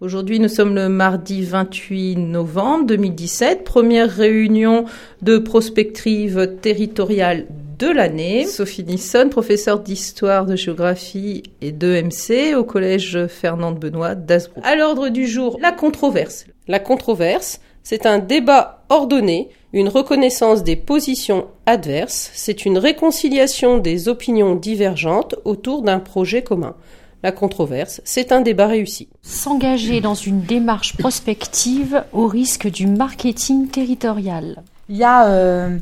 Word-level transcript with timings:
Aujourd'hui, 0.00 0.38
nous 0.38 0.48
sommes 0.48 0.76
le 0.76 0.88
mardi 0.88 1.42
28 1.42 2.18
novembre 2.18 2.86
2017, 2.86 3.64
première 3.64 4.08
réunion 4.08 4.84
de 5.22 5.38
prospective 5.38 6.56
territoriale 6.62 7.46
de 7.80 7.88
l'année. 7.88 8.46
Sophie 8.46 8.84
Nisson, 8.84 9.28
professeure 9.28 9.80
d'histoire, 9.80 10.46
de 10.46 10.54
géographie 10.54 11.42
et 11.60 11.72
d'EMC 11.72 12.54
au 12.56 12.62
collège 12.62 13.26
Fernande 13.26 13.80
Benoît 13.80 14.14
d'Asbrook. 14.14 14.64
À 14.64 14.76
l'ordre 14.76 15.08
du 15.08 15.26
jour, 15.26 15.58
la 15.60 15.72
controverse. 15.72 16.46
La 16.68 16.78
controverse, 16.78 17.60
c'est 17.82 18.06
un 18.06 18.20
débat 18.20 18.84
ordonné, 18.90 19.48
une 19.72 19.88
reconnaissance 19.88 20.62
des 20.62 20.76
positions 20.76 21.48
adverses, 21.66 22.30
c'est 22.34 22.64
une 22.64 22.78
réconciliation 22.78 23.78
des 23.78 24.08
opinions 24.08 24.54
divergentes 24.54 25.34
autour 25.44 25.82
d'un 25.82 25.98
projet 25.98 26.42
commun 26.42 26.76
la 27.22 27.32
controverse, 27.32 28.00
c'est 28.04 28.32
un 28.32 28.40
débat 28.40 28.66
réussi. 28.66 29.08
S'engager 29.22 30.00
dans 30.00 30.14
une 30.14 30.42
démarche 30.42 30.96
prospective 30.96 32.04
au 32.12 32.26
risque 32.26 32.70
du 32.70 32.86
marketing 32.86 33.68
territorial. 33.68 34.62
Il 34.88 34.96
y 34.96 35.04
a, 35.04 35.26
euh, 35.26 35.78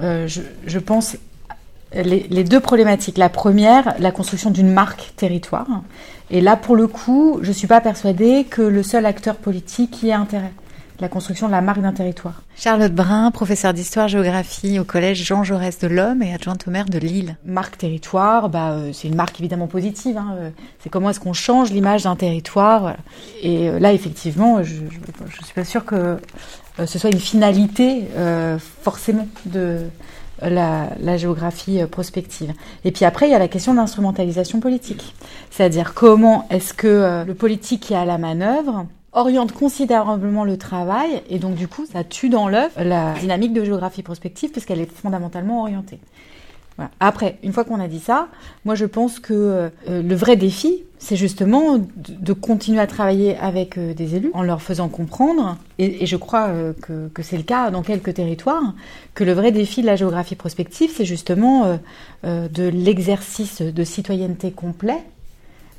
euh, 0.00 0.26
je, 0.26 0.78
pense, 0.78 1.16
les, 1.94 2.44
deux 2.44 2.60
problématiques. 2.60 3.18
La 3.18 3.28
première, 3.28 3.94
la 3.98 4.10
construction 4.10 4.50
d'une 4.50 4.70
marque 4.70 5.12
territoire. 5.16 5.82
Et 6.30 6.40
là, 6.40 6.56
pour 6.56 6.76
le 6.76 6.86
coup, 6.86 7.38
je 7.42 7.48
ne 7.48 7.54
suis 7.54 7.66
pas 7.66 7.80
persuadée 7.80 8.44
que 8.48 8.62
le 8.62 8.82
seul 8.82 9.06
acteur 9.06 9.36
politique 9.36 10.02
y 10.02 10.08
ait 10.08 10.12
intérêt 10.12 10.52
la 11.00 11.08
construction 11.08 11.46
de 11.46 11.52
la 11.52 11.60
marque 11.60 11.80
d'un 11.80 11.92
territoire. 11.92 12.42
Charlotte 12.56 12.92
Brun, 12.92 13.30
professeure 13.30 13.72
d'histoire-géographie 13.72 14.78
au 14.78 14.84
collège 14.84 15.24
Jean 15.24 15.44
Jaurès 15.44 15.78
de 15.78 15.86
l'Homme 15.86 16.22
et 16.22 16.34
adjointe 16.34 16.66
au 16.68 16.70
maire 16.70 16.86
de 16.86 16.98
Lille. 16.98 17.36
Marque 17.44 17.78
territoire, 17.78 18.48
bah, 18.48 18.72
euh, 18.72 18.90
c'est 18.92 19.08
une 19.08 19.14
marque 19.14 19.40
évidemment 19.40 19.66
positive. 19.66 20.18
Hein, 20.18 20.34
euh, 20.38 20.50
c'est 20.82 20.90
comment 20.90 21.10
est-ce 21.10 21.20
qu'on 21.20 21.32
change 21.32 21.70
l'image 21.70 22.04
d'un 22.04 22.16
territoire. 22.16 22.96
Et 23.42 23.68
euh, 23.68 23.78
là, 23.78 23.92
effectivement, 23.92 24.62
je 24.62 24.74
ne 24.82 25.44
suis 25.44 25.54
pas 25.54 25.64
sûre 25.64 25.84
que 25.84 26.18
ce 26.84 26.98
soit 26.98 27.10
une 27.10 27.20
finalité 27.20 28.06
forcément 28.82 29.28
de 29.44 29.80
la, 30.40 30.88
la, 30.98 31.16
géographie 31.18 31.80
prospective. 31.90 32.54
Et 32.84 32.90
puis 32.90 33.04
après, 33.04 33.28
il 33.28 33.32
y 33.32 33.34
a 33.34 33.38
la 33.38 33.48
question 33.48 33.74
d'instrumentalisation 33.74 34.60
politique. 34.60 35.14
C'est-à-dire 35.50 35.92
comment 35.92 36.46
est-ce 36.48 36.72
que 36.72 37.24
le 37.26 37.34
politique 37.34 37.82
qui 37.82 37.92
est 37.92 37.96
à 37.96 38.06
la 38.06 38.16
manœuvre 38.16 38.86
oriente 39.12 39.52
considérablement 39.52 40.44
le 40.44 40.56
travail 40.56 41.22
et 41.28 41.38
donc 41.38 41.54
du 41.56 41.68
coup 41.68 41.84
ça 41.86 42.04
tue 42.04 42.28
dans 42.28 42.48
l'œuf 42.48 42.72
la 42.76 43.14
dynamique 43.14 43.52
de 43.52 43.64
géographie 43.64 44.02
prospective 44.02 44.50
puisqu'elle 44.50 44.80
est 44.80 44.90
fondamentalement 44.90 45.62
orientée. 45.62 45.98
Après, 46.98 47.38
une 47.42 47.52
fois 47.52 47.64
qu'on 47.64 47.80
a 47.80 47.88
dit 47.88 47.98
ça, 47.98 48.28
moi 48.64 48.74
je 48.74 48.86
pense 48.86 49.18
que 49.18 49.34
euh, 49.34 49.68
le 49.88 50.14
vrai 50.14 50.36
défi, 50.36 50.84
c'est 50.98 51.16
justement 51.16 51.78
de, 51.96 52.32
continuer 52.32 52.80
à 52.80 52.86
travailler 52.86 53.36
avec 53.36 53.78
euh, 53.78 53.94
des 53.94 54.16
élus 54.16 54.30
en 54.34 54.42
leur 54.42 54.62
faisant 54.62 54.88
comprendre, 54.88 55.56
et, 55.78 56.06
je 56.06 56.16
crois 56.16 56.48
euh, 56.48 56.72
que, 56.72 57.08
que 57.08 57.22
c'est 57.22 57.36
le 57.36 57.42
cas 57.42 57.70
dans 57.70 57.82
quelques 57.82 58.14
territoires, 58.14 58.74
que 59.14 59.24
le 59.24 59.32
vrai 59.32 59.52
défi 59.52 59.82
de 59.82 59.86
la 59.86 59.96
géographie 59.96 60.36
prospective, 60.36 60.90
c'est 60.94 61.04
justement 61.04 61.78
de 62.24 62.68
l'exercice 62.68 63.62
de 63.62 63.84
citoyenneté 63.84 64.50
complet 64.50 65.02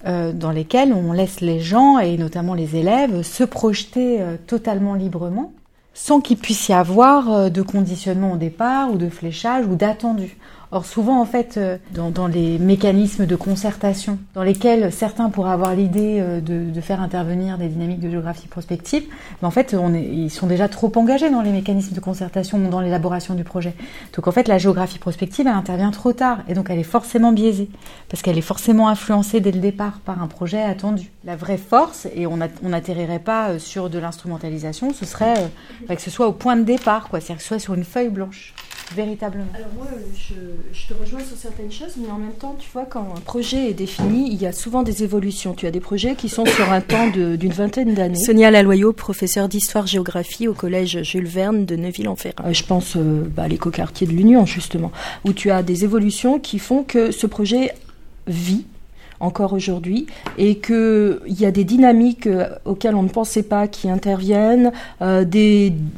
euh, 0.05 0.31
dans 0.33 0.51
lesquels 0.51 0.93
on 0.93 1.13
laisse 1.13 1.41
les 1.41 1.59
gens, 1.59 1.99
et 1.99 2.17
notamment 2.17 2.53
les 2.53 2.75
élèves, 2.75 3.21
se 3.21 3.43
projeter 3.43 4.21
euh, 4.21 4.35
totalement 4.47 4.95
librement, 4.95 5.53
sans 5.93 6.21
qu'il 6.21 6.37
puisse 6.37 6.69
y 6.69 6.73
avoir 6.73 7.31
euh, 7.31 7.49
de 7.49 7.61
conditionnement 7.61 8.33
au 8.33 8.37
départ, 8.37 8.91
ou 8.91 8.97
de 8.97 9.09
fléchage, 9.09 9.65
ou 9.67 9.75
d'attendu. 9.75 10.37
Or, 10.73 10.85
souvent, 10.85 11.19
en 11.19 11.25
fait, 11.25 11.57
euh, 11.57 11.77
dans, 11.93 12.27
les 12.27 12.57
mécanismes 12.57 13.25
de 13.25 13.35
concertation, 13.35 14.17
dans 14.35 14.43
lesquels 14.43 14.89
certains 14.93 15.29
pourraient 15.29 15.51
avoir 15.51 15.75
l'idée 15.75 16.19
euh, 16.21 16.39
de, 16.39 16.79
faire 16.79 17.01
intervenir 17.01 17.57
des 17.57 17.67
dynamiques 17.67 17.99
de 17.99 18.09
géographie 18.09 18.47
prospective, 18.47 19.03
mais 19.41 19.47
en 19.47 19.51
fait, 19.51 19.75
ils 19.93 20.31
sont 20.31 20.47
déjà 20.47 20.69
trop 20.69 20.89
engagés 20.95 21.29
dans 21.29 21.41
les 21.41 21.51
mécanismes 21.51 21.93
de 21.93 21.99
concertation 21.99 22.57
dans 22.57 22.79
l'élaboration 22.79 23.33
du 23.35 23.43
projet. 23.43 23.73
Donc, 24.15 24.27
en 24.27 24.31
fait, 24.31 24.47
la 24.47 24.57
géographie 24.57 24.97
prospective, 24.97 25.45
elle 25.45 25.53
intervient 25.53 25.91
trop 25.91 26.13
tard, 26.13 26.39
et 26.47 26.53
donc 26.53 26.69
elle 26.69 26.79
est 26.79 26.83
forcément 26.83 27.33
biaisée, 27.33 27.69
parce 28.07 28.23
qu'elle 28.23 28.37
est 28.37 28.41
forcément 28.41 28.87
influencée 28.87 29.41
dès 29.41 29.51
le 29.51 29.59
départ 29.59 29.99
par 30.05 30.23
un 30.23 30.27
projet 30.27 30.61
attendu. 30.61 31.11
La 31.25 31.35
vraie 31.35 31.57
force, 31.57 32.07
et 32.15 32.25
on 32.27 32.37
n'atterrirait 32.37 33.19
pas 33.19 33.49
euh, 33.49 33.59
sur 33.59 33.89
de 33.89 33.99
l'instrumentalisation, 33.99 34.93
ce 34.93 35.05
serait 35.05 35.51
bah, 35.89 35.97
que 35.97 36.01
ce 36.01 36.09
soit 36.09 36.27
au 36.27 36.33
point 36.33 36.55
de 36.55 36.63
départ, 36.63 37.09
quoi, 37.09 37.19
c'est-à-dire 37.19 37.37
que 37.37 37.43
ce 37.43 37.47
soit 37.49 37.59
sur 37.59 37.73
une 37.73 37.83
feuille 37.83 38.09
blanche 38.09 38.53
véritablement 38.95 39.45
Alors 39.55 39.69
moi, 39.75 39.87
je, 40.15 40.87
te 40.87 40.99
rejoins 40.99 41.19
sur 41.19 41.37
certaines 41.37 41.71
choses, 41.71 41.95
mais 41.97 42.09
en 42.09 42.17
même 42.17 42.33
temps, 42.33 42.55
tu 42.59 42.69
vois, 42.71 42.85
quand 42.85 43.13
un 43.15 43.19
projet 43.21 43.69
est 43.69 43.73
défini, 43.73 44.31
il 44.31 44.41
y 44.41 44.45
a 44.45 44.51
souvent 44.51 44.83
des 44.83 45.03
évolutions. 45.03 45.53
Tu 45.53 45.67
as 45.67 45.71
des 45.71 45.79
projets 45.79 46.15
qui 46.15 46.29
sont 46.29 46.45
sur 46.45 46.71
un 46.71 46.81
temps 46.81 47.07
d'une 47.09 47.53
vingtaine 47.53 47.93
d'années. 47.93 48.15
Sonia 48.15 48.51
Laloyau, 48.51 48.93
professeure 48.93 49.47
d'histoire-géographie 49.47 50.47
au 50.47 50.53
collège 50.53 51.01
Jules 51.03 51.27
Verne 51.27 51.65
de 51.65 51.75
Neuville-en-Ferrain. 51.75 52.45
Euh, 52.45 52.53
je 52.53 52.63
pense 52.63 52.95
euh, 52.95 53.23
bah, 53.35 53.43
à 53.43 53.47
l'écoquartier 53.47 54.07
de 54.07 54.11
l'Union, 54.11 54.45
justement, 54.45 54.91
où 55.25 55.33
tu 55.33 55.51
as 55.51 55.63
des 55.63 55.83
évolutions 55.83 56.39
qui 56.39 56.59
font 56.59 56.83
que 56.83 57.11
ce 57.11 57.27
projet 57.27 57.73
vit 58.27 58.65
encore 59.21 59.53
aujourd'hui 59.53 60.07
et 60.37 60.55
qu'il 60.57 61.19
y 61.27 61.45
a 61.45 61.51
des 61.51 61.63
dynamiques 61.63 62.27
euh, 62.27 62.49
auxquelles 62.65 62.95
on 62.95 63.03
ne 63.03 63.09
pensait 63.09 63.43
pas 63.43 63.67
qui 63.67 63.89
interviennent, 63.89 64.71
euh, 65.01 65.23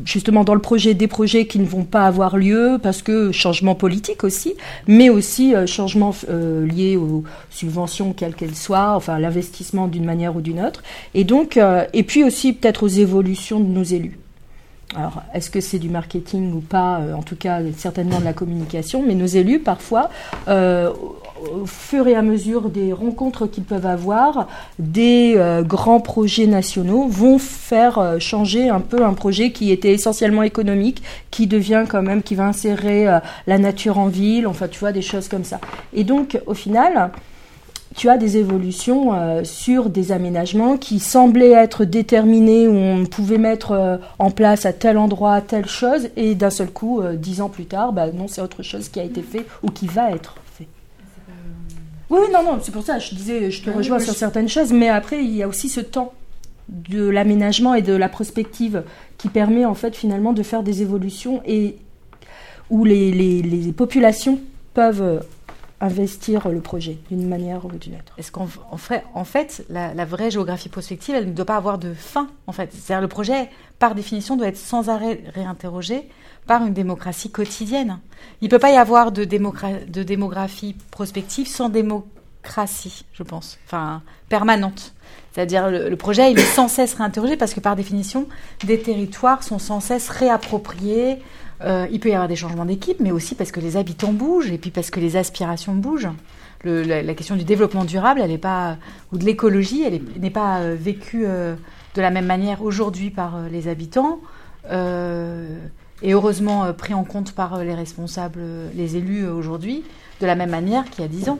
justement 0.05 0.43
dans 0.43 0.53
le 0.53 0.61
projet 0.61 0.93
des 0.93 1.07
projets 1.07 1.47
qui 1.47 1.59
ne 1.59 1.65
vont 1.65 1.85
pas 1.85 2.05
avoir 2.05 2.37
lieu 2.37 2.77
parce 2.81 3.01
que 3.01 3.31
changement 3.31 3.75
politique 3.75 4.23
aussi, 4.23 4.53
mais 4.87 5.09
aussi 5.09 5.55
euh, 5.55 5.65
changement 5.65 6.13
lié 6.29 6.97
aux 6.97 7.23
subventions 7.49 8.13
quelles 8.13 8.35
qu'elles 8.35 8.55
soient, 8.55 8.95
enfin 8.95 9.17
l'investissement 9.19 9.87
d'une 9.87 10.05
manière 10.05 10.35
ou 10.35 10.41
d'une 10.41 10.59
autre, 10.61 10.83
et 11.13 11.23
donc 11.23 11.59
et 11.93 12.03
puis 12.03 12.23
aussi 12.23 12.53
peut-être 12.53 12.83
aux 12.83 12.87
évolutions 12.87 13.59
de 13.59 13.67
nos 13.67 13.83
élus. 13.83 14.19
Alors, 14.95 15.23
est-ce 15.33 15.49
que 15.49 15.61
c'est 15.61 15.79
du 15.79 15.89
marketing 15.89 16.53
ou 16.53 16.59
pas? 16.59 17.01
En 17.15 17.23
tout 17.23 17.35
cas, 17.35 17.61
certainement 17.77 18.19
de 18.19 18.25
la 18.25 18.33
communication. 18.33 19.03
Mais 19.05 19.15
nos 19.15 19.25
élus, 19.25 19.59
parfois, 19.59 20.09
au 21.51 21.65
fur 21.65 22.07
et 22.07 22.15
à 22.15 22.21
mesure 22.21 22.69
des 22.69 22.93
rencontres 22.93 23.47
qu'ils 23.47 23.63
peuvent 23.63 23.85
avoir, 23.85 24.47
des 24.79 25.33
euh, 25.37 25.61
grands 25.61 25.99
projets 25.99 26.47
nationaux 26.47 27.07
vont 27.07 27.37
faire 27.37 27.99
euh, 27.99 28.19
changer 28.19 28.69
un 28.69 28.79
peu 28.79 29.03
un 29.03 29.13
projet 29.13 29.51
qui 29.51 29.71
était 29.71 29.91
essentiellement 29.91 30.43
économique, 30.43 31.03
qui 31.31 31.47
devient 31.47 31.85
quand 31.87 32.01
même, 32.01 32.23
qui 32.23 32.35
va 32.35 32.45
insérer 32.45 33.07
euh, 33.07 33.19
la 33.47 33.57
nature 33.57 33.97
en 33.97 34.07
ville, 34.07 34.47
enfin 34.47 34.67
tu 34.67 34.79
vois, 34.79 34.91
des 34.91 35.01
choses 35.01 35.27
comme 35.27 35.43
ça. 35.43 35.59
Et 35.93 36.03
donc 36.03 36.39
au 36.45 36.53
final, 36.53 37.11
tu 37.95 38.09
as 38.09 38.17
des 38.17 38.37
évolutions 38.37 39.11
sur 39.43 39.91
des 39.91 40.11
aménagements 40.11 40.77
qui 40.77 40.97
semblaient 40.97 41.51
être 41.51 41.85
déterminés, 41.85 42.67
où 42.67 42.73
on 42.75 43.05
pouvait 43.05 43.37
mettre 43.37 43.99
en 44.17 44.31
place 44.31 44.65
à 44.65 44.73
tel 44.73 44.97
endroit 44.97 45.41
telle 45.41 45.67
chose, 45.67 46.09
et 46.17 46.33
d'un 46.33 46.49
seul 46.49 46.71
coup, 46.71 47.03
dix 47.13 47.39
ans 47.39 47.49
plus 47.49 47.65
tard, 47.65 47.93
bah, 47.93 48.07
non, 48.11 48.27
c'est 48.27 48.41
autre 48.41 48.63
chose 48.63 48.89
qui 48.89 48.99
a 48.99 49.03
été 49.03 49.21
fait 49.21 49.45
ou 49.61 49.67
qui 49.67 49.85
va 49.85 50.09
être 50.09 50.37
oui, 52.09 52.19
non, 52.31 52.43
non, 52.43 52.59
c'est 52.61 52.71
pour 52.71 52.83
ça, 52.83 52.99
je 52.99 53.15
disais, 53.15 53.49
je 53.49 53.63
te 53.63 53.69
ah 53.69 53.73
rejoins 53.73 53.99
sur 53.99 54.13
certaines 54.13 54.49
choses, 54.49 54.71
mais 54.71 54.89
après, 54.89 55.23
il 55.23 55.35
y 55.35 55.43
a 55.43 55.47
aussi 55.47 55.69
ce 55.69 55.79
temps 55.79 56.13
de 56.69 57.07
l'aménagement 57.07 57.73
et 57.73 57.81
de 57.81 57.93
la 57.93 58.09
prospective 58.09 58.83
qui 59.17 59.29
permet 59.29 59.65
en 59.65 59.73
fait 59.73 59.95
finalement 59.95 60.33
de 60.33 60.43
faire 60.43 60.63
des 60.63 60.81
évolutions 60.81 61.41
et 61.45 61.77
où 62.69 62.85
les, 62.85 63.11
les, 63.11 63.71
populations 63.73 64.39
peuvent 64.73 65.23
investir 65.81 66.47
le 66.47 66.61
projet 66.61 66.97
d'une 67.11 67.27
manière 67.27 67.65
ou 67.65 67.69
d'une 67.69 67.95
autre. 67.95 68.13
Est-ce 68.17 68.31
qu'en 68.31 68.47
fait, 68.77 69.03
en 69.13 69.25
fait 69.25 69.65
la, 69.69 69.93
la, 69.93 70.05
vraie 70.05 70.31
géographie 70.31 70.69
prospective, 70.69 71.13
elle 71.15 71.27
ne 71.27 71.33
doit 71.33 71.45
pas 71.45 71.57
avoir 71.57 71.77
de 71.77 71.93
fin, 71.93 72.29
en 72.47 72.53
fait. 72.53 72.71
C'est-à-dire 72.71 73.01
le 73.01 73.09
projet, 73.09 73.49
par 73.79 73.93
définition, 73.93 74.37
doit 74.37 74.47
être 74.47 74.57
sans 74.57 74.89
arrêt 74.89 75.21
réinterrogé 75.33 76.07
par 76.47 76.65
une 76.65 76.73
démocratie 76.73 77.31
quotidienne. 77.31 77.99
Il 78.41 78.45
ne 78.45 78.49
peut 78.49 78.59
pas 78.59 78.71
y 78.71 78.77
avoir 78.77 79.11
de, 79.11 79.23
démographie 79.23 80.75
prospective 80.91 81.47
sans 81.47 81.69
démocratie, 81.69 83.05
je 83.13 83.23
pense, 83.23 83.57
enfin 83.65 84.01
permanente. 84.29 84.93
C'est-à-dire 85.31 85.69
le, 85.69 85.95
projet, 85.95 86.31
il 86.31 86.39
est 86.39 86.43
sans 86.43 86.67
cesse 86.67 86.93
réinterrogé 86.95 87.37
parce 87.37 87.53
que 87.53 87.59
par 87.59 87.75
définition, 87.75 88.27
des 88.63 88.79
territoires 88.79 89.43
sont 89.43 89.59
sans 89.59 89.79
cesse 89.79 90.09
réappropriés. 90.09 91.19
Euh, 91.61 91.87
il 91.91 91.99
peut 91.99 92.09
y 92.09 92.13
avoir 92.13 92.27
des 92.27 92.35
changements 92.35 92.65
d'équipe, 92.65 92.99
mais 92.99 93.11
aussi 93.11 93.35
parce 93.35 93.51
que 93.51 93.59
les 93.59 93.77
habitants 93.77 94.13
bougent 94.13 94.51
et 94.51 94.57
puis 94.57 94.69
parce 94.69 94.89
que 94.89 94.99
les 94.99 95.15
aspirations 95.15 95.73
bougent. 95.73 96.09
la, 96.63 97.13
question 97.13 97.35
du 97.35 97.45
développement 97.45 97.85
durable, 97.85 98.21
elle 98.21 98.31
est 98.31 98.37
pas 98.37 98.77
ou 99.11 99.17
de 99.17 99.25
l'écologie, 99.25 99.83
elle 99.83 100.01
n'est 100.19 100.29
pas 100.29 100.59
euh, 100.59 100.75
vécue 100.77 101.23
euh, 101.25 101.55
de 101.95 102.01
la 102.01 102.11
même 102.11 102.25
manière 102.25 102.61
aujourd'hui 102.61 103.09
par 103.09 103.39
les 103.49 103.67
habitants 103.67 104.19
et 106.03 106.13
heureusement 106.13 106.65
euh, 106.65 106.73
pris 106.73 106.93
en 106.93 107.03
compte 107.03 107.31
par 107.31 107.55
euh, 107.55 107.63
les 107.63 107.73
responsables, 107.73 108.39
euh, 108.41 108.69
les 108.75 108.97
élus 108.97 109.25
aujourd'hui, 109.25 109.83
de 110.21 110.27
la 110.27 110.35
même 110.35 110.51
manière 110.51 110.89
qu'il 110.89 111.01
y 111.01 111.05
a 111.05 111.07
dix 111.07 111.29
ans. 111.29 111.39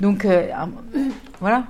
Donc 0.00 0.26
voilà. 1.40 1.64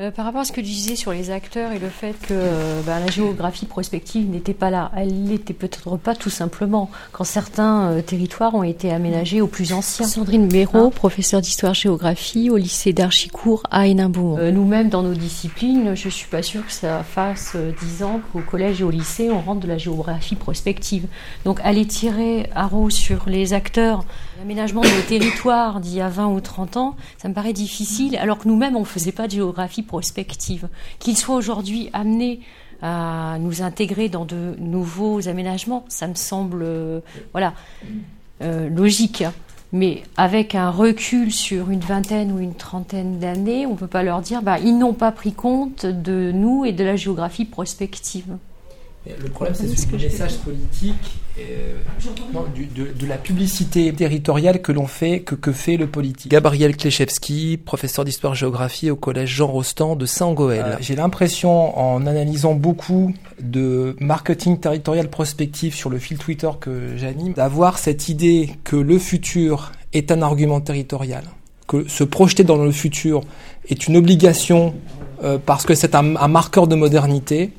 Euh, 0.00 0.10
par 0.10 0.24
rapport 0.24 0.40
à 0.40 0.44
ce 0.44 0.50
que 0.50 0.60
tu 0.60 0.66
disais 0.66 0.96
sur 0.96 1.12
les 1.12 1.30
acteurs 1.30 1.70
et 1.70 1.78
le 1.78 1.88
fait 1.88 2.14
que 2.14 2.32
euh, 2.32 2.82
bah, 2.84 2.98
la 2.98 3.06
géographie 3.06 3.66
prospective 3.66 4.28
n'était 4.28 4.52
pas 4.52 4.68
là, 4.68 4.90
elle 4.96 5.14
n'était 5.22 5.54
peut-être 5.54 5.96
pas 5.98 6.16
tout 6.16 6.30
simplement 6.30 6.90
quand 7.12 7.22
certains 7.22 7.92
euh, 7.92 8.02
territoires 8.02 8.56
ont 8.56 8.64
été 8.64 8.90
aménagés 8.90 9.40
aux 9.40 9.46
plus 9.46 9.72
anciens. 9.72 10.04
Sandrine 10.04 10.48
Béraud, 10.48 10.90
professeure 10.90 11.40
d'histoire-géographie 11.40 12.50
au 12.50 12.56
lycée 12.56 12.92
d'Archicourt 12.92 13.62
à 13.70 13.86
Hénin-Bourg. 13.86 14.40
Nous-mêmes, 14.40 14.88
dans 14.88 15.04
nos 15.04 15.14
disciplines, 15.14 15.94
je 15.94 16.08
suis 16.08 16.26
pas 16.26 16.42
sûre 16.42 16.66
que 16.66 16.72
ça 16.72 17.04
fasse 17.04 17.56
dix 17.80 18.02
ans 18.02 18.20
qu'au 18.32 18.40
collège 18.40 18.80
et 18.80 18.84
au 18.84 18.90
lycée, 18.90 19.30
on 19.30 19.40
rentre 19.40 19.60
de 19.60 19.68
la 19.68 19.78
géographie 19.78 20.34
prospective. 20.34 21.06
Donc 21.44 21.60
aller 21.62 21.86
tirer 21.86 22.50
à 22.56 22.66
roue 22.66 22.90
sur 22.90 23.28
les 23.28 23.52
acteurs, 23.52 24.04
l'aménagement 24.38 24.80
de 24.80 24.88
nos 24.88 25.02
territoires 25.02 25.80
d'il 25.80 25.94
y 25.94 26.00
a 26.00 26.08
20 26.08 26.28
ou 26.28 26.40
30 26.40 26.76
ans, 26.76 26.96
ça 27.18 27.28
me 27.28 27.34
paraît 27.34 27.52
difficile, 27.52 28.16
alors 28.16 28.38
que 28.38 28.48
nous-mêmes, 28.48 28.76
on 28.76 28.84
faisait 28.84 29.12
pas 29.12 29.26
de 29.26 29.32
géographie 29.32 29.82
prospective. 29.82 30.68
Qu'ils 30.98 31.16
soient 31.16 31.36
aujourd'hui 31.36 31.90
amenés 31.92 32.40
à 32.82 33.38
nous 33.40 33.62
intégrer 33.62 34.08
dans 34.08 34.24
de 34.24 34.56
nouveaux 34.58 35.28
aménagements, 35.28 35.84
ça 35.88 36.06
me 36.06 36.14
semble 36.14 36.62
euh, 36.62 37.00
voilà 37.32 37.54
euh, 38.42 38.68
logique. 38.68 39.24
Mais 39.72 40.02
avec 40.16 40.54
un 40.54 40.70
recul 40.70 41.32
sur 41.32 41.70
une 41.70 41.80
vingtaine 41.80 42.30
ou 42.30 42.38
une 42.38 42.54
trentaine 42.54 43.18
d'années, 43.18 43.66
on 43.66 43.72
ne 43.72 43.76
peut 43.76 43.88
pas 43.88 44.02
leur 44.02 44.20
dire 44.20 44.42
bah, 44.42 44.58
ils 44.58 44.78
n'ont 44.78 44.92
pas 44.92 45.10
pris 45.10 45.32
compte 45.32 45.86
de 45.86 46.30
nous 46.32 46.64
et 46.64 46.72
de 46.72 46.84
la 46.84 46.94
géographie 46.94 47.44
prospective. 47.44 48.36
Le 49.06 49.28
problème, 49.28 49.54
c'est 49.54 49.68
ce 49.68 49.86
message 49.96 50.38
politique, 50.38 50.94
euh, 51.38 51.74
de, 52.74 53.06
la 53.06 53.18
publicité 53.18 53.92
territoriale 53.92 54.62
que 54.62 54.72
l'on 54.72 54.86
fait, 54.86 55.20
que, 55.20 55.34
que 55.34 55.52
fait 55.52 55.76
le 55.76 55.86
politique. 55.86 56.30
Gabriel 56.30 56.74
Klechevski, 56.74 57.58
professeur 57.58 58.06
d'histoire-géographie 58.06 58.90
au 58.90 58.96
collège 58.96 59.28
Jean 59.28 59.48
Rostand 59.48 59.96
de 59.96 60.06
Saint-Goël. 60.06 60.64
Euh, 60.64 60.76
j'ai 60.80 60.96
l'impression, 60.96 61.78
en 61.78 62.06
analysant 62.06 62.54
beaucoup 62.54 63.12
de 63.42 63.94
marketing 64.00 64.58
territorial 64.58 65.10
prospectif 65.10 65.74
sur 65.74 65.90
le 65.90 65.98
fil 65.98 66.16
Twitter 66.16 66.50
que 66.58 66.96
j'anime, 66.96 67.34
d'avoir 67.34 67.76
cette 67.76 68.08
idée 68.08 68.50
que 68.64 68.76
le 68.76 68.98
futur 68.98 69.72
est 69.92 70.12
un 70.12 70.22
argument 70.22 70.62
territorial, 70.62 71.24
que 71.68 71.86
se 71.88 72.04
projeter 72.04 72.42
dans 72.42 72.56
le 72.56 72.72
futur 72.72 73.20
est 73.68 73.86
une 73.86 73.98
obligation 73.98 74.74
euh, 75.22 75.36
parce 75.44 75.66
que 75.66 75.74
c'est 75.74 75.94
un, 75.94 76.16
un 76.16 76.28
marqueur 76.28 76.68
de 76.68 76.74
modernité 76.74 77.50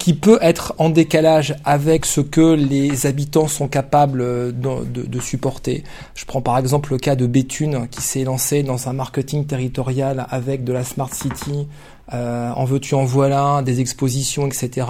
qui 0.00 0.14
peut 0.14 0.38
être 0.40 0.74
en 0.78 0.88
décalage 0.88 1.54
avec 1.64 2.06
ce 2.06 2.22
que 2.22 2.54
les 2.54 3.04
habitants 3.04 3.48
sont 3.48 3.68
capables 3.68 4.20
de, 4.58 4.84
de, 4.84 5.02
de 5.02 5.20
supporter. 5.20 5.84
Je 6.14 6.24
prends 6.24 6.40
par 6.40 6.56
exemple 6.56 6.92
le 6.92 6.98
cas 6.98 7.16
de 7.16 7.26
Béthune 7.26 7.86
qui 7.88 8.00
s'est 8.00 8.24
lancé 8.24 8.62
dans 8.62 8.88
un 8.88 8.94
marketing 8.94 9.44
territorial 9.44 10.26
avec 10.30 10.64
de 10.64 10.72
la 10.72 10.84
smart 10.84 11.12
city, 11.12 11.68
euh, 12.12 12.50
en 12.50 12.64
veux-tu 12.64 12.94
en 12.94 13.04
voilà, 13.04 13.62
des 13.62 13.80
expositions, 13.80 14.46
etc. 14.46 14.86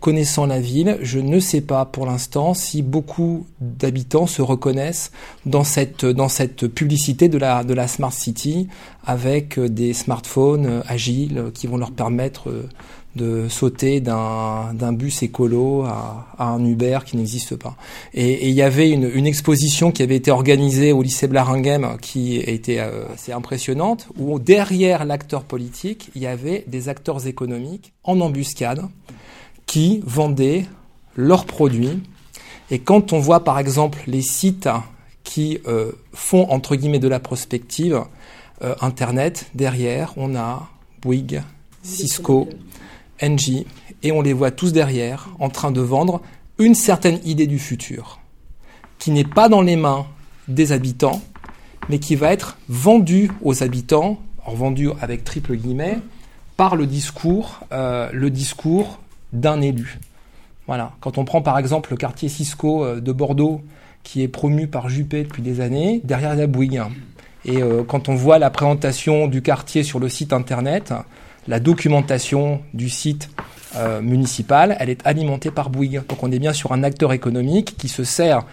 Connaissant 0.00 0.46
la 0.46 0.60
ville, 0.60 0.98
je 1.00 1.20
ne 1.20 1.38
sais 1.38 1.60
pas 1.60 1.84
pour 1.84 2.04
l'instant 2.04 2.52
si 2.52 2.82
beaucoup 2.82 3.46
d'habitants 3.60 4.26
se 4.26 4.42
reconnaissent 4.42 5.12
dans 5.46 5.64
cette 5.64 6.04
dans 6.04 6.28
cette 6.28 6.66
publicité 6.66 7.28
de 7.28 7.38
la 7.38 7.62
de 7.64 7.72
la 7.72 7.86
smart 7.86 8.12
city 8.12 8.68
avec 9.06 9.58
des 9.58 9.94
smartphones 9.94 10.82
agiles 10.86 11.44
qui 11.54 11.66
vont 11.66 11.78
leur 11.78 11.92
permettre 11.92 12.50
de 13.16 13.48
sauter 13.48 14.00
d'un 14.00 14.92
bus 14.92 15.22
écolo 15.22 15.82
à, 15.82 16.28
un 16.38 16.64
Uber 16.64 17.00
qui 17.04 17.16
n'existe 17.16 17.56
pas. 17.56 17.76
Et 18.14 18.48
il 18.48 18.54
y 18.54 18.62
avait 18.62 18.90
une, 18.90 19.10
une, 19.12 19.26
exposition 19.26 19.90
qui 19.90 20.02
avait 20.02 20.16
été 20.16 20.30
organisée 20.30 20.92
au 20.92 21.02
lycée 21.02 21.26
Blaringhem 21.26 21.96
qui 22.00 22.36
était 22.36 22.78
euh, 22.78 23.04
assez 23.12 23.32
impressionnante, 23.32 24.08
où 24.16 24.38
derrière 24.38 25.04
l'acteur 25.04 25.42
politique, 25.42 26.10
il 26.14 26.22
y 26.22 26.26
avait 26.26 26.64
des 26.68 26.88
acteurs 26.88 27.26
économiques 27.26 27.92
en 28.04 28.20
embuscade 28.20 28.82
qui 29.66 30.00
vendaient 30.04 30.66
leurs 31.16 31.44
produits. 31.44 32.00
Et 32.70 32.78
quand 32.78 33.12
on 33.12 33.18
voit 33.18 33.44
par 33.44 33.58
exemple 33.58 34.00
les 34.06 34.22
sites 34.22 34.68
qui 35.24 35.58
euh, 35.66 35.92
font 36.12 36.48
entre 36.50 36.76
guillemets 36.76 36.98
de 36.98 37.08
la 37.08 37.20
prospective, 37.20 38.00
euh, 38.62 38.74
Internet, 38.80 39.46
derrière, 39.54 40.12
on 40.16 40.34
a 40.36 40.68
Bouygues, 41.02 41.42
Cisco, 41.82 42.48
Et 43.22 44.12
on 44.12 44.22
les 44.22 44.32
voit 44.32 44.50
tous 44.50 44.72
derrière 44.72 45.30
en 45.38 45.48
train 45.48 45.70
de 45.70 45.80
vendre 45.80 46.22
une 46.58 46.74
certaine 46.74 47.18
idée 47.24 47.46
du 47.46 47.58
futur, 47.58 48.20
qui 48.98 49.10
n'est 49.10 49.24
pas 49.24 49.48
dans 49.48 49.62
les 49.62 49.76
mains 49.76 50.06
des 50.48 50.72
habitants, 50.72 51.22
mais 51.88 51.98
qui 51.98 52.14
va 52.14 52.32
être 52.32 52.58
vendue 52.68 53.30
aux 53.42 53.62
habitants, 53.62 54.18
en 54.44 54.54
vendue 54.54 54.90
avec 55.00 55.24
triple 55.24 55.56
guillemets, 55.56 55.98
par 56.56 56.76
le 56.76 56.86
discours, 56.86 57.60
euh, 57.72 58.10
le 58.12 58.30
discours 58.30 59.00
d'un 59.32 59.60
élu. 59.60 59.98
Voilà. 60.66 60.92
Quand 61.00 61.18
on 61.18 61.24
prend 61.24 61.42
par 61.42 61.58
exemple 61.58 61.90
le 61.90 61.96
quartier 61.96 62.28
Cisco 62.28 62.84
euh, 62.84 63.00
de 63.00 63.12
Bordeaux, 63.12 63.62
qui 64.02 64.22
est 64.22 64.28
promu 64.28 64.66
par 64.66 64.88
Juppé 64.88 65.24
depuis 65.24 65.42
des 65.42 65.60
années, 65.60 66.00
derrière 66.04 66.34
la 66.36 66.46
Bouygues. 66.46 66.82
Et 67.44 67.62
euh, 67.62 67.82
quand 67.82 68.08
on 68.08 68.14
voit 68.14 68.38
la 68.38 68.50
présentation 68.50 69.26
du 69.26 69.42
quartier 69.42 69.82
sur 69.82 69.98
le 69.98 70.08
site 70.08 70.32
internet, 70.32 70.92
la 71.48 71.60
documentation 71.60 72.60
du 72.74 72.88
site 72.88 73.28
euh, 73.76 74.00
municipal, 74.00 74.76
elle 74.80 74.90
est 74.90 75.06
alimentée 75.06 75.50
par 75.50 75.70
Bouygues. 75.70 76.02
Donc 76.08 76.22
on 76.22 76.32
est 76.32 76.38
bien 76.38 76.52
sur 76.52 76.72
un 76.72 76.82
acteur 76.82 77.12
économique 77.12 77.76
qui 77.78 77.88
se 77.88 78.02
sert 78.02 78.44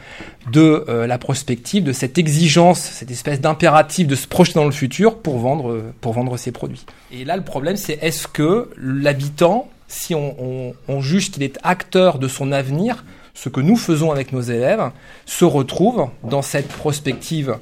de 0.52 0.86
euh, 0.88 1.08
la 1.08 1.18
prospective, 1.18 1.84
de 1.84 1.92
cette 1.92 2.18
exigence, 2.18 2.80
cette 2.80 3.10
espèce 3.10 3.42
d'impératif 3.42 4.08
de 4.08 4.16
se 4.16 4.28
projeter 4.28 4.60
dans 4.60 4.66
le 4.66 4.72
futur 4.72 5.18
pour 5.18 5.40
vendre, 5.40 5.82
vendre 6.04 6.38
ses 6.38 6.52
produits. 6.52 6.86
Et 7.12 7.26
là, 7.26 7.36
le 7.36 7.44
problème, 7.44 7.78
c'est 7.78 7.98
est-ce 8.02 8.28
que 8.28 8.70
l'habitant, 8.78 9.70
si 9.88 10.14
on, 10.14 10.76
on 10.88 11.02
juge 11.02 11.32
qu'il 11.32 11.44
est 11.44 11.58
acteur 11.64 12.20
de 12.20 12.28
son 12.28 12.52
avenir, 12.52 13.04
ce 13.34 13.50
que 13.50 13.62
nous 13.62 13.76
faisons 13.76 14.12
avec 14.12 14.34
nos 14.34 14.42
élèves, 14.42 14.92
se 15.26 15.46
retrouve 15.46 16.10
dans 16.24 16.42
cette 16.42 16.68
prospective 16.68 17.58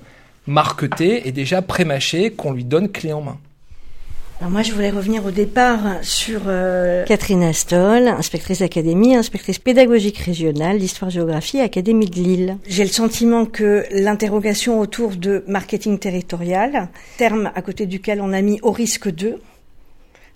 marquetée 0.48 1.28
et 1.28 1.32
déjà 1.32 1.62
prémâchée 1.62 2.32
qu'on 2.32 2.52
lui 2.52 2.64
donne 2.64 2.90
clé 2.90 3.14
en 3.14 3.22
main. 3.22 3.38
Alors 4.42 4.52
moi, 4.52 4.64
je 4.64 4.74
voulais 4.74 4.90
revenir 4.90 5.26
au 5.26 5.32
départ 5.32 5.80
sur 6.02 6.42
euh, 6.48 7.06
Catherine 7.06 7.42
Astol, 7.42 8.10
inspectrice 8.10 8.60
d'académie, 8.60 9.16
inspectrice 9.16 9.60
pédagogique 9.60 10.18
régionale 10.18 10.78
d'histoire-géographie, 10.78 11.62
Académie 11.62 12.08
de 12.08 12.16
Lille. 12.16 12.58
J'ai 12.68 12.84
le 12.84 12.90
sentiment 12.90 13.46
que 13.46 13.86
l'interrogation 13.92 14.82
autour 14.82 15.12
de 15.12 15.46
marketing 15.48 16.00
territorial, 16.00 16.90
terme 17.18 17.50
à 17.56 17.62
côté 17.62 17.86
duquel 17.86 18.20
on 18.20 18.34
a 18.34 18.42
mis 18.42 18.60
au 18.62 18.72
risque 18.72 19.10
de, 19.10 19.40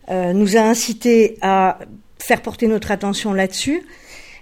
euh, 0.10 0.32
nous 0.32 0.56
a 0.56 0.62
incité 0.62 1.38
à 1.42 1.80
faire 2.20 2.42
porter 2.42 2.68
notre 2.68 2.92
attention 2.92 3.34
là-dessus 3.34 3.84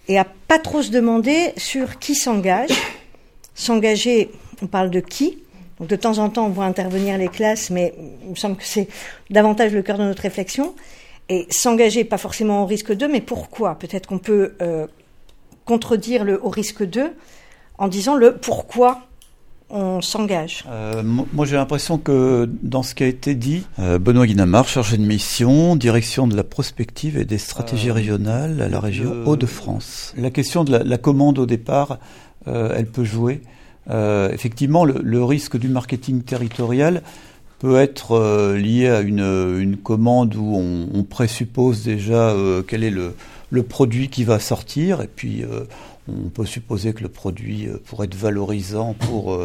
et 0.08 0.20
à 0.20 0.28
pas 0.48 0.60
trop 0.60 0.84
se 0.84 0.92
demander 0.92 1.54
sur 1.58 1.98
qui 1.98 2.14
s'engage. 2.14 2.70
S'engager, 3.56 4.30
on 4.62 4.68
parle 4.68 4.92
de 4.92 5.00
qui? 5.00 5.40
Donc 5.80 5.90
de 5.90 5.96
temps 5.96 6.18
en 6.18 6.30
temps, 6.30 6.48
on 6.48 6.50
voit 6.50 6.66
intervenir 6.66 7.18
les 7.18 7.28
classes, 7.28 7.70
mais 7.70 7.94
il 8.24 8.32
me 8.32 8.36
semble 8.36 8.56
que 8.56 8.66
c'est 8.66 8.88
davantage 9.30 9.74
le 9.74 9.82
cœur 9.82 9.98
de 9.98 10.04
notre 10.04 10.24
réflexion. 10.24 10.74
Et 11.30 11.46
s'engager, 11.50 12.04
pas 12.04 12.18
forcément 12.18 12.64
au 12.64 12.66
risque 12.66 12.94
d'eux, 12.94 13.10
mais 13.10 13.22
pourquoi? 13.22 13.76
Peut-être 13.76 14.08
qu'on 14.08 14.18
peut, 14.18 14.56
euh, 14.62 14.88
contredire 15.66 16.24
le 16.24 16.44
au 16.44 16.50
risque 16.50 16.84
d'eux 16.84 17.12
en 17.78 17.90
disant 17.90 18.16
le 18.16 18.38
pourquoi 18.38 19.02
on 19.70 20.00
s'engage. 20.02 20.64
Euh, 20.70 21.04
moi, 21.04 21.46
j'ai 21.46 21.58
l'impression 21.58 21.98
que 21.98 22.50
dans 22.64 22.82
ce 22.84 22.96
qui 22.96 23.04
a 23.04 23.08
été 23.08 23.36
dit, 23.36 23.68
euh, 23.80 24.00
Benoît 24.00 24.26
Guinamar, 24.26 24.66
chargé 24.70 24.96
de 24.96 25.04
mission, 25.04 25.76
direction 25.76 26.26
de 26.26 26.38
la 26.38 26.46
prospective 26.46 27.18
et 27.18 27.26
des 27.26 27.38
stratégies 27.38 27.92
régionales 27.92 28.62
à 28.62 28.70
la 28.70 28.80
région 28.80 29.12
Hauts-de-France. 29.26 30.14
La 30.18 30.32
question 30.32 30.64
de 30.64 30.72
la, 30.72 30.84
la, 30.86 30.98
commande 30.98 31.38
au 31.38 31.46
départ, 31.46 32.00
elle 32.46 32.86
peut 32.86 33.04
jouer. 33.04 33.42
Euh, 33.90 34.32
effectivement, 34.32 34.86
le, 34.86 35.24
risque 35.24 35.58
du 35.58 35.70
marketing 35.70 36.22
territorial 36.22 37.02
peut 37.60 37.78
être 37.78 38.12
euh, 38.12 38.58
lié 38.58 38.88
à 38.90 39.02
une, 39.02 39.78
commande 39.78 40.36
où 40.36 40.56
on, 40.56 41.04
présuppose 41.04 41.84
déjà 41.84 42.30
euh, 42.30 42.62
quel 42.68 42.84
est 42.84 42.92
le, 42.92 43.14
produit 43.64 44.10
qui 44.10 44.24
va 44.24 44.40
sortir, 44.40 45.02
et 45.02 45.08
puis 45.08 45.44
on 46.10 46.30
peut 46.30 46.46
supposer 46.46 46.94
que 46.94 47.02
le 47.02 47.10
produit 47.10 47.68
pourrait 47.86 48.06
être 48.08 48.16
valorisant 48.16 48.94
pour, 48.94 49.40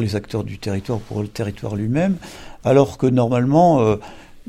les 0.00 0.16
acteurs 0.16 0.42
du 0.42 0.58
territoire, 0.58 0.98
pour 0.98 1.20
le 1.20 1.28
territoire 1.28 1.76
lui-même, 1.76 2.16
alors 2.64 2.98
que 2.98 3.06
normalement, 3.06 3.96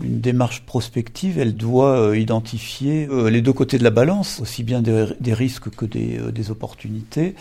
une 0.01 0.22
démarche 0.22 0.62
prospective, 0.62 1.38
elle 1.38 1.55
doit 1.55 2.17
identifier 2.17 3.07
les 3.29 3.41
deux 3.41 3.53
côtés 3.53 3.77
de 3.77 3.84
la 3.84 3.91
balance, 3.91 4.39
aussi 4.39 4.63
bien 4.63 4.81
des, 4.81 5.34
risques 5.34 5.69
que 5.69 5.86
des 5.86 6.50
opportunités. 6.50 7.36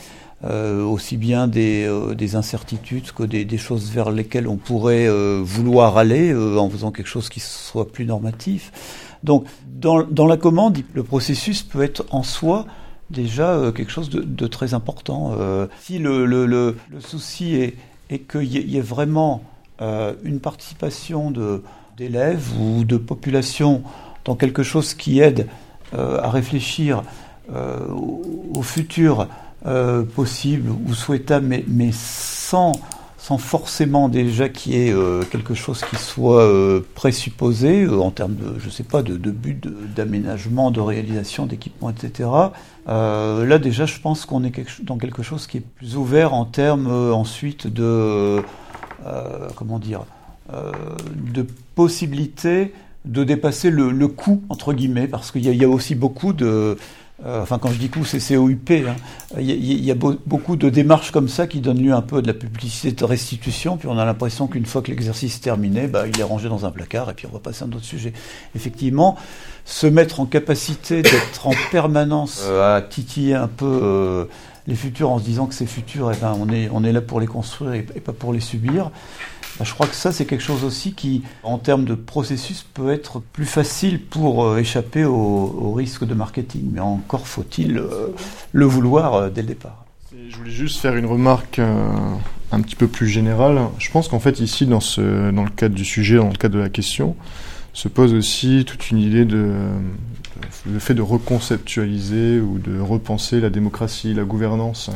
Euh, 0.45 0.85
aussi 0.85 1.17
bien 1.17 1.49
des, 1.49 1.87
euh, 1.87 2.15
des 2.15 2.37
incertitudes 2.37 3.11
que 3.13 3.23
des, 3.23 3.57
choses 3.57 3.91
vers 3.91 4.11
lesquelles 4.11 4.47
on 4.47 4.59
pourrait 4.59 5.09
euh, 5.09 5.41
vouloir 5.43 5.97
aller 5.97 6.35
en 6.35 6.69
faisant 6.69 6.93
quelque 6.93 7.07
chose 7.07 7.31
qui 7.31 7.41
soit 7.41 7.91
plus 7.91 8.05
normatif. 8.05 8.71
Donc, 9.25 9.47
dans, 9.67 10.27
la 10.27 10.37
commande, 10.37 10.77
le 10.93 11.03
processus 11.03 11.63
peut 11.63 11.83
être 11.83 12.05
en 12.11 12.23
soi 12.23 12.67
déjà 13.09 13.73
quelque 13.75 13.91
chose 13.91 14.11
de, 14.11 14.47
très 14.47 14.75
important. 14.75 15.33
si 15.81 15.99
le, 15.99 16.77
souci 17.01 17.73
est, 18.11 18.19
qu'il 18.19 18.45
y, 18.45 18.77
ait 18.77 18.81
vraiment 18.81 19.43
une 19.81 20.41
participation 20.41 21.33
d'élèves 21.97 22.53
ou 22.61 22.85
de 22.85 22.99
population 22.99 23.83
dans 24.25 24.37
quelque 24.37 24.63
chose 24.63 24.93
qui 24.95 25.21
aide 25.21 25.49
à 25.93 26.31
réfléchir 26.31 27.03
au, 27.49 28.63
futur 28.63 29.29
possible 30.15 30.71
ou 30.71 30.95
souhaitable, 30.95 31.47
mais, 31.67 31.91
sans 31.93 32.73
forcément 33.37 34.09
déjà 34.09 34.49
qu'il 34.49 34.75
y 34.75 34.87
ait 34.87 34.93
euh, 34.93 35.25
quelque 35.25 35.55
chose 35.55 35.81
qui 35.81 35.97
soit 35.97 36.45
euh, 36.45 36.87
présupposé 36.95 37.83
euh, 37.83 37.99
en 37.99 38.13
termes 38.13 38.37
de, 38.37 38.59
je 38.61 38.71
sais 38.71 38.85
pas, 38.85 39.03
de, 39.03 39.17
but 39.17 39.67
d'aménagement, 39.97 40.71
de, 40.71 40.81
réalisation, 40.81 41.47
d'équipement, 41.47 41.91
etc. 41.91 42.29
là 42.87 43.59
déjà, 43.59 43.87
je 43.87 43.99
pense 43.99 44.27
qu'on 44.27 44.45
est 44.45 44.83
dans 44.83 44.97
quelque 44.97 45.25
chose 45.25 45.49
qui 45.49 45.57
est 45.57 45.67
plus 45.77 45.97
ouvert 45.97 46.35
en 46.35 46.45
termes 46.45 46.87
ensuite 46.87 47.67
de, 47.67 48.43
comment 49.57 49.81
dire, 49.81 50.05
de 50.53 51.47
possibilité 51.75 52.73
de 53.05 53.25
dépasser 53.25 53.71
le, 53.71 54.09
coût 54.09 54.43
entre 54.49 54.73
guillemets, 54.73 55.09
parce 55.09 55.33
qu'il 55.33 55.43
y, 55.43 55.65
a 55.65 55.69
aussi 55.69 55.95
beaucoup 55.95 56.33
de 56.33 56.77
euh, 57.25 57.41
enfin, 57.43 57.59
quand 57.59 57.71
je 57.71 57.79
dis 57.79 57.89
coup, 57.89 58.05
c'est 58.05 58.19
COUP. 58.19 58.71
Hein. 58.71 58.95
Il 59.39 59.85
y, 59.85 59.91
a, 59.91 59.95
beaucoup 59.95 60.57
de 60.57 60.69
démarches 60.69 61.13
comme 61.13 61.29
ça 61.29 61.47
qui 61.47 61.61
donnent 61.61 61.83
lieu 61.83 61.93
un 61.93 62.03
peu 62.03 62.19
à 62.19 62.21
de 62.21 62.27
la 62.27 62.35
publicité 62.35 62.93
de 62.93 63.05
restitution, 63.05 63.79
puis 63.79 63.89
on 63.89 63.97
a 63.99 64.05
l'impression 64.05 64.49
qu'une 64.49 64.67
fois 64.67 64.83
que 64.83 64.91
l'exercice 64.91 65.37
est 65.37 65.41
terminé, 65.41 65.87
bah, 65.87 66.07
il 66.07 66.21
est 66.21 66.25
rangé 66.25 66.51
dans 66.51 66.67
un 66.67 66.71
placard 66.71 67.09
et 67.11 67.15
puis 67.15 67.27
on 67.31 67.33
va 67.33 67.39
passer 67.39 67.65
à 67.65 67.67
un 67.67 67.73
autre 67.73 67.85
sujet. 67.85 68.13
Effectivement, 68.55 69.17
se 69.65 69.87
mettre 69.87 70.21
en 70.21 70.27
capacité 70.27 71.01
d'être 71.01 71.47
en 71.47 71.55
permanence 71.71 72.43
euh, 72.45 72.77
à 72.77 72.83
titiller 72.83 73.35
un 73.35 73.49
peu 73.49 73.81
euh, 73.83 74.25
les 74.67 74.75
futurs 74.75 75.11
en 75.11 75.19
se 75.19 75.25
disant 75.25 75.47
que 75.47 75.55
ces 75.55 75.67
futurs, 75.67 76.13
eh 76.15 76.21
ben, 76.21 76.37
on, 76.39 76.51
est, 76.51 76.69
on 76.71 76.85
est 76.85 76.93
là 76.93 77.01
pour 77.01 77.21
les 77.21 77.27
construire 77.27 77.73
et 77.73 78.01
pas 78.01 78.13
pour 78.13 78.35
les 78.35 78.41
subir. 78.41 78.91
Bah, 79.59 79.65
je 79.65 79.73
crois 79.73 79.87
que 79.87 79.95
ça, 79.95 80.13
c'est 80.13 80.27
quelque 80.27 80.43
chose 80.43 80.65
aussi 80.65 80.93
qui, 80.93 81.23
en 81.43 81.59
termes 81.59 81.85
de 81.85 81.95
processus, 81.95 82.65
peut 82.75 82.93
être 82.93 83.21
plus 83.21 83.47
facile 83.47 84.03
pour 84.03 84.45
euh, 84.45 84.59
échapper 84.59 85.05
au, 85.05 85.73
risque 85.73 86.05
de 86.05 86.15
marketing. 86.15 86.71
Mais 86.73 86.81
encore 86.81 87.27
faut-il 87.27 87.79
euh, 87.79 88.09
le 88.53 88.67
vouloir 88.67 89.15
euh, 89.15 89.31
dès 89.31 89.43
le 89.43 89.49
départ. 89.49 89.85
Je 90.29 90.37
voulais 90.37 90.51
juste 90.51 90.81
faire 90.81 90.97
une 90.97 91.07
remarque 91.07 91.61
un 91.61 92.61
petit 92.61 92.75
peu 92.75 92.89
plus 92.89 93.07
générale. 93.07 93.61
Je 93.79 93.91
pense 93.91 94.09
qu'en 94.09 94.19
fait, 94.19 94.41
ici, 94.41 94.67
dans 94.67 94.79
le 94.79 95.51
cadre 95.51 95.75
du 95.75 95.85
sujet, 95.85 96.17
dans 96.17 96.29
le 96.29 96.37
cadre 96.37 96.55
de 96.55 96.61
la 96.61 96.69
question, 96.69 97.15
se 97.73 97.87
pose 97.89 98.13
aussi 98.15 98.65
toute 98.67 98.91
une 98.91 98.99
idée 98.99 99.25
de, 99.25 99.53
le 100.71 100.79
fait 100.79 100.95
de 100.95 101.03
reconceptualiser 101.03 102.41
ou 102.41 102.59
de 102.59 102.81
repenser 102.81 103.41
la 103.41 103.51
démocratie, 103.51 104.15
la 104.15 104.25
gouvernance 104.25 104.91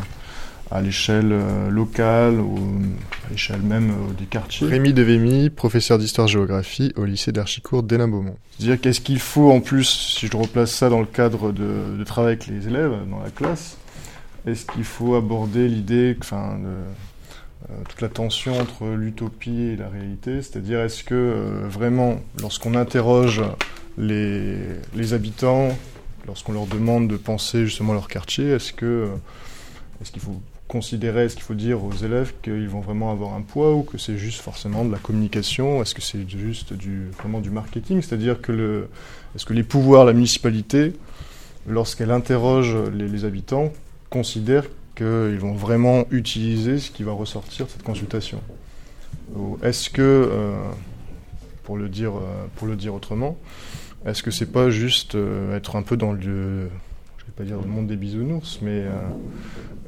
à 0.70 0.80
l'échelle 0.80 1.32
euh, 1.32 1.68
locale 1.68 2.38
ou 2.40 2.56
à 3.26 3.30
l'échelle 3.30 3.60
même 3.60 3.90
euh, 3.90 4.12
des 4.18 4.26
quartiers. 4.26 4.68
Rémi 4.68 4.92
Devemy, 4.92 5.50
professeur 5.50 5.98
d'histoire-géographie 5.98 6.92
au 6.96 7.04
lycée 7.04 7.32
d'Archicourt 7.32 7.82
d'Hénin-Beaumont. 7.82 8.36
C'est-à-dire 8.58 8.80
qu'est-ce 8.80 9.00
qu'il 9.00 9.18
faut 9.18 9.50
en 9.50 9.60
plus, 9.60 9.84
si 9.84 10.28
je 10.28 10.36
replace 10.36 10.72
ça 10.72 10.88
dans 10.88 11.00
le 11.00 11.06
cadre 11.06 11.52
de, 11.52 11.96
de 11.98 12.04
travail 12.04 12.32
avec 12.34 12.46
les 12.46 12.68
élèves 12.68 12.92
dans 13.10 13.20
la 13.20 13.30
classe, 13.30 13.78
est-ce 14.46 14.64
qu'il 14.64 14.84
faut 14.84 15.16
aborder 15.16 15.66
l'idée, 15.66 16.16
enfin, 16.20 16.58
de, 16.58 16.68
euh, 17.72 17.82
toute 17.88 18.00
la 18.00 18.08
tension 18.08 18.58
entre 18.58 18.86
l'utopie 18.86 19.62
et 19.62 19.76
la 19.76 19.88
réalité, 19.88 20.40
c'est-à-dire 20.40 20.80
est-ce 20.80 21.02
que 21.02 21.64
vraiment, 21.68 22.20
lorsqu'on 22.40 22.74
interroge 22.74 23.42
les, 23.98 24.56
les 24.94 25.14
habitants, 25.14 25.76
lorsqu'on 26.26 26.52
leur 26.52 26.66
demande 26.66 27.08
de 27.08 27.16
penser 27.16 27.66
justement 27.66 27.92
leur 27.92 28.08
quartier, 28.08 28.50
est-ce 28.50 28.72
que 28.72 29.08
est-ce 30.00 30.12
qu'il 30.12 30.22
faut 30.22 30.40
considérer, 30.70 31.24
est-ce 31.24 31.34
qu'il 31.34 31.42
faut 31.42 31.54
dire 31.54 31.84
aux 31.84 31.92
élèves 31.92 32.32
qu'ils 32.42 32.68
vont 32.68 32.80
vraiment 32.80 33.10
avoir 33.10 33.34
un 33.34 33.42
poids 33.42 33.74
ou 33.74 33.82
que 33.82 33.98
c'est 33.98 34.16
juste 34.16 34.40
forcément 34.40 34.84
de 34.84 34.92
la 34.92 34.98
communication? 34.98 35.82
Est-ce 35.82 35.96
que 35.96 36.00
c'est 36.00 36.28
juste 36.30 36.72
vraiment 37.18 37.40
du 37.40 37.50
marketing? 37.50 38.00
C'est-à-dire 38.00 38.40
que 38.40 38.86
est-ce 39.34 39.44
que 39.44 39.52
les 39.52 39.64
pouvoirs, 39.64 40.04
la 40.04 40.12
municipalité, 40.12 40.92
lorsqu'elle 41.66 42.12
interroge 42.12 42.76
les, 42.94 43.24
habitants, 43.24 43.72
considèrent 44.10 44.66
qu'ils 44.94 45.38
vont 45.40 45.54
vraiment 45.54 46.04
utiliser 46.12 46.78
ce 46.78 46.92
qui 46.92 47.02
va 47.02 47.12
ressortir 47.12 47.66
de 47.66 47.70
cette 47.72 47.82
consultation? 47.82 48.40
Est-ce 49.64 49.90
que, 49.90 50.02
euh, 50.02 50.54
pour, 51.64 51.78
le 51.78 51.88
dire, 51.88 52.12
euh, 52.12 52.46
pour 52.54 52.68
le 52.68 52.76
dire 52.76 52.94
autrement, 52.94 53.36
est-ce 54.06 54.22
que 54.22 54.30
c'est 54.30 54.52
pas 54.52 54.70
juste 54.70 55.16
euh, 55.16 55.56
être 55.56 55.74
un 55.74 55.82
peu 55.82 55.96
dans 55.96 56.12
le, 56.12 56.68
vais 57.30 57.36
pas 57.36 57.44
dire 57.44 57.60
le 57.60 57.68
monde 57.68 57.86
des 57.86 57.96
bisounours, 57.96 58.60
mais 58.62 58.84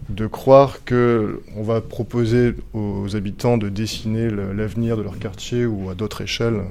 de 0.08 0.26
croire 0.26 0.84
que 0.84 1.42
on 1.56 1.62
va 1.62 1.80
proposer 1.80 2.54
aux 2.72 3.14
habitants 3.16 3.58
de 3.58 3.68
dessiner 3.68 4.30
l'avenir 4.30 4.96
de 4.96 5.02
leur 5.02 5.18
quartier 5.18 5.66
ou 5.66 5.90
à 5.90 5.94
d'autres 5.94 6.22
échelles, 6.22 6.62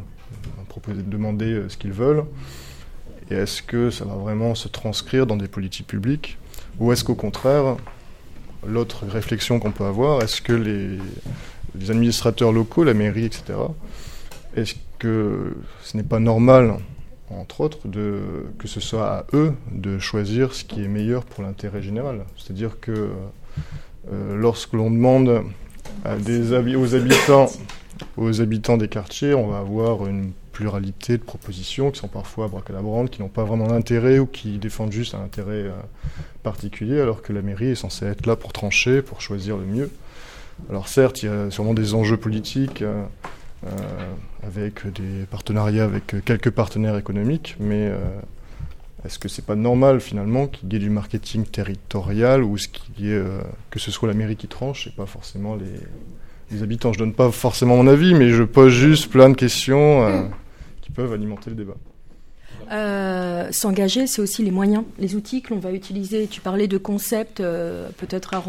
proposer 0.71 1.01
de 1.01 1.09
demander 1.09 1.51
euh, 1.53 1.69
ce 1.69 1.75
qu'ils 1.75 1.91
veulent. 1.91 2.23
Et 3.29 3.35
est-ce 3.35 3.61
que 3.61 3.89
ça 3.89 4.05
va 4.05 4.15
vraiment 4.15 4.55
se 4.55 4.69
transcrire 4.69 5.27
dans 5.27 5.35
des 5.35 5.49
politiques 5.49 5.87
publiques? 5.87 6.37
Ou 6.79 6.93
est-ce 6.93 7.03
qu'au 7.03 7.15
contraire, 7.15 7.75
l'autre 8.65 9.05
réflexion 9.05 9.59
qu'on 9.59 9.71
peut 9.71 9.83
avoir, 9.83 10.23
est-ce 10.23 10.41
que 10.41 10.53
les, 10.53 10.97
administrateurs 11.89 12.51
locaux, 12.53 12.83
la 12.83 12.93
mairie, 12.93 13.25
etc., 13.25 13.43
est-ce 14.55 14.75
que 14.99 15.55
ce 15.83 15.97
n'est 15.97 16.03
pas 16.03 16.19
normal 16.19 16.77
entre 17.39 17.61
autres, 17.61 17.79
que 17.87 18.67
ce 18.67 18.79
soit 18.79 19.07
à 19.07 19.25
eux 19.33 19.53
de 19.71 19.99
choisir 19.99 20.53
ce 20.53 20.63
qui 20.63 20.83
est 20.83 20.87
meilleur 20.87 21.23
pour 21.25 21.43
l'intérêt 21.43 21.81
général. 21.81 22.25
C'est-à-dire 22.37 22.79
que 22.79 23.09
euh, 24.11 24.35
lorsque 24.35 24.73
l'on 24.73 24.89
demande 24.89 25.43
aux, 26.05 26.95
habitants, 26.95 27.47
aux 28.17 28.41
habitants 28.41 28.77
des 28.77 28.87
quartiers, 28.87 29.33
on 29.33 29.47
va 29.47 29.59
avoir 29.59 30.07
une 30.07 30.31
pluralité 30.51 31.17
de 31.17 31.23
propositions 31.23 31.91
qui 31.91 31.99
sont 31.99 32.07
parfois 32.07 32.47
bracalabrantes, 32.47 33.09
qui 33.09 33.21
n'ont 33.21 33.29
pas 33.29 33.43
vraiment 33.43 33.67
d'intérêt 33.67 34.19
ou 34.19 34.25
qui 34.25 34.57
défendent 34.57 34.91
juste 34.91 35.15
un 35.15 35.23
intérêt 35.23 35.63
euh, 35.63 35.71
particulier, 36.43 36.99
alors 36.99 37.21
que 37.21 37.33
la 37.33 37.41
mairie 37.41 37.69
est 37.69 37.75
censée 37.75 38.05
être 38.05 38.25
là 38.25 38.35
pour 38.35 38.53
trancher, 38.53 39.01
pour 39.01 39.21
choisir 39.21 39.57
le 39.57 39.65
mieux. 39.65 39.89
Alors 40.69 40.87
certes, 40.87 41.23
il 41.23 41.25
y 41.27 41.29
a 41.29 41.49
sûrement 41.49 41.73
des 41.73 41.93
enjeux 41.93 42.17
politiques. 42.17 42.81
Euh, 42.81 43.03
avec 44.43 44.87
des 44.87 45.25
partenariats 45.29 45.83
avec 45.83 46.15
quelques 46.25 46.49
partenaires 46.49 46.97
économiques, 46.97 47.55
mais 47.59 47.87
euh, 47.87 47.97
est-ce 49.05 49.19
que 49.19 49.27
c'est 49.27 49.45
pas 49.45 49.55
normal 49.55 50.01
finalement 50.01 50.47
qu'il 50.47 50.71
y 50.73 50.75
ait 50.75 50.79
du 50.79 50.89
marketing 50.89 51.45
territorial 51.45 52.43
ou 52.43 52.57
ce 52.57 52.67
qui 52.67 53.09
est, 53.09 53.13
euh, 53.13 53.41
que 53.69 53.79
ce 53.79 53.91
soit 53.91 54.07
la 54.07 54.13
mairie 54.13 54.35
qui 54.35 54.47
tranche 54.47 54.87
et 54.87 54.91
pas 54.91 55.05
forcément 55.05 55.55
les, 55.55 55.65
les, 56.51 56.63
habitants? 56.63 56.91
Je 56.91 56.99
donne 56.99 57.13
pas 57.13 57.31
forcément 57.31 57.77
mon 57.77 57.87
avis, 57.87 58.13
mais 58.13 58.29
je 58.29 58.43
pose 58.43 58.73
juste 58.73 59.11
plein 59.11 59.29
de 59.29 59.35
questions 59.35 60.31
qui 60.81 60.91
peuvent 60.91 61.13
alimenter 61.13 61.51
le 61.51 61.55
débat. 61.55 61.75
Euh, 62.71 63.49
s'engager, 63.51 64.07
c'est 64.07 64.21
aussi 64.21 64.43
les 64.43 64.51
moyens, 64.51 64.85
les 64.97 65.15
outils 65.15 65.41
que 65.41 65.53
l'on 65.53 65.59
va 65.59 65.71
utiliser. 65.71 66.27
Tu 66.27 66.39
parlais 66.39 66.67
de 66.67 66.77
concepts 66.77 67.41
euh, 67.41 67.89
peut-être 67.97 68.33
à 68.33 68.43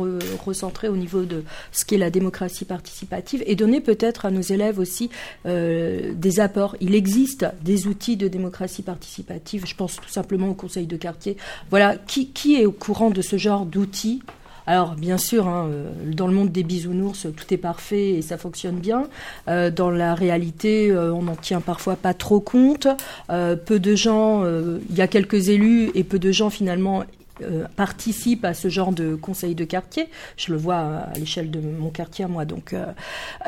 recentrer 0.44 0.88
au 0.88 0.96
niveau 0.96 1.22
de 1.22 1.42
ce 1.72 1.84
qu'est 1.84 1.98
la 1.98 2.10
démocratie 2.10 2.64
participative 2.64 3.42
et 3.46 3.56
donner 3.56 3.80
peut-être 3.80 4.24
à 4.24 4.30
nos 4.30 4.40
élèves 4.40 4.78
aussi 4.78 5.10
euh, 5.46 6.12
des 6.14 6.38
apports. 6.38 6.76
Il 6.80 6.94
existe 6.94 7.46
des 7.62 7.88
outils 7.88 8.16
de 8.16 8.28
démocratie 8.28 8.82
participative. 8.82 9.66
Je 9.66 9.74
pense 9.74 9.96
tout 9.96 10.08
simplement 10.08 10.50
au 10.50 10.54
conseil 10.54 10.86
de 10.86 10.96
quartier. 10.96 11.36
Voilà, 11.70 11.96
qui, 11.96 12.28
qui 12.28 12.60
est 12.60 12.66
au 12.66 12.72
courant 12.72 13.10
de 13.10 13.22
ce 13.22 13.36
genre 13.36 13.66
d'outils 13.66 14.22
alors, 14.66 14.94
bien 14.94 15.18
sûr, 15.18 15.48
hein, 15.48 15.68
euh, 15.70 15.90
dans 16.06 16.26
le 16.26 16.34
monde 16.34 16.52
des 16.52 16.62
bisounours, 16.62 17.26
tout 17.36 17.52
est 17.52 17.58
parfait 17.58 18.10
et 18.10 18.22
ça 18.22 18.38
fonctionne 18.38 18.76
bien. 18.76 19.08
Euh, 19.48 19.70
dans 19.70 19.90
la 19.90 20.14
réalité, 20.14 20.90
euh, 20.90 21.12
on 21.12 21.22
n'en 21.22 21.34
tient 21.34 21.60
parfois 21.60 21.96
pas 21.96 22.14
trop 22.14 22.40
compte. 22.40 22.86
peu 23.28 23.78
de 23.78 23.94
gens, 23.94 24.44
il 24.44 24.96
y 24.96 25.00
a 25.00 25.06
quelques 25.06 25.48
élus 25.48 25.90
et 25.94 26.04
peu 26.04 26.18
de 26.18 26.32
gens 26.32 26.50
finalement 26.50 27.04
euh, 27.40 27.64
participe 27.76 28.44
à 28.44 28.52
ce 28.52 28.68
genre 28.68 28.92
de 28.92 29.14
conseil 29.14 29.54
de 29.54 29.64
quartier. 29.64 30.08
Je 30.36 30.52
le 30.52 30.58
vois 30.58 30.76
à 30.76 31.12
l'échelle 31.18 31.50
de 31.50 31.60
mon 31.60 31.88
quartier, 31.88 32.26
moi. 32.26 32.44
Donc, 32.44 32.72
euh, 32.72 32.84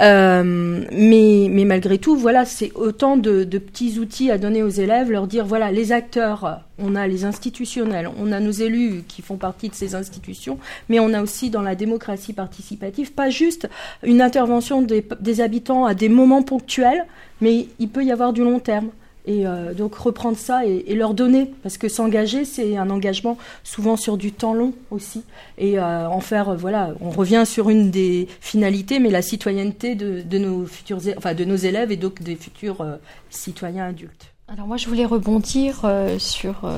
euh, 0.00 0.84
mais, 0.90 1.64
malgré 1.64 1.98
tout, 1.98 2.16
voilà, 2.16 2.44
c'est 2.46 2.72
autant 2.74 3.16
de, 3.16 3.44
petits 3.44 3.98
outils 3.98 4.30
à 4.30 4.38
donner 4.38 4.62
aux 4.62 4.70
élèves, 4.70 5.10
leur 5.10 5.26
dire 5.26 5.44
voilà, 5.44 5.70
les 5.70 5.92
acteurs, 5.92 6.62
on 6.78 6.96
a 6.96 7.06
les 7.06 7.24
institutionnels, 7.24 8.08
on 8.18 8.32
a 8.32 8.40
nos 8.40 8.50
élus 8.50 9.04
qui 9.06 9.22
font 9.22 9.36
partie 9.36 9.68
de 9.68 9.74
ces 9.74 9.94
institutions, 9.94 10.58
mais 10.88 10.98
on 10.98 11.12
a 11.12 11.22
aussi 11.22 11.50
dans 11.50 11.62
la 11.62 11.74
démocratie 11.74 12.32
participative 12.32 13.12
pas 13.12 13.30
juste 13.30 13.68
une 14.02 14.22
intervention 14.22 14.82
des 14.82 15.40
habitants 15.40 15.84
à 15.84 15.94
des 15.94 16.08
moments 16.08 16.42
ponctuels, 16.42 17.06
mais 17.40 17.68
il 17.78 17.88
peut 17.88 18.04
y 18.04 18.12
avoir 18.12 18.32
du 18.32 18.42
long 18.42 18.60
terme. 18.60 18.90
Et 19.26 19.46
euh, 19.46 19.72
donc 19.72 19.94
reprendre 19.94 20.36
ça 20.36 20.66
et, 20.66 20.94
leur 20.94 21.14
donner, 21.14 21.50
parce 21.62 21.78
que 21.78 21.88
s'engager, 21.88 22.44
c'est 22.44 22.76
un 22.76 22.90
engagement 22.90 23.38
souvent 23.62 23.96
sur 23.96 24.18
du 24.18 24.32
temps 24.32 24.52
long 24.52 24.74
aussi. 24.90 25.22
Et 25.56 25.78
euh, 25.78 26.08
en 26.08 26.20
faire, 26.20 26.50
euh, 26.50 26.56
voilà, 26.56 26.92
on 27.00 27.08
revient 27.08 27.44
sur 27.46 27.70
une 27.70 27.90
des 27.90 28.28
finalités, 28.40 28.98
mais 28.98 29.10
la 29.10 29.22
citoyenneté 29.22 29.94
de, 29.94 30.38
nos 30.38 30.66
futurs, 30.66 30.98
enfin 31.16 31.32
de 31.32 31.44
nos 31.44 31.56
élèves 31.56 31.90
et 31.90 31.96
donc 31.96 32.22
des 32.22 32.36
futurs 32.36 32.84
citoyens 33.30 33.86
adultes. 33.86 34.26
Alors 34.48 34.66
moi, 34.66 34.76
je 34.76 34.88
voulais 34.88 35.06
rebondir 35.06 35.90
sur 36.18 36.68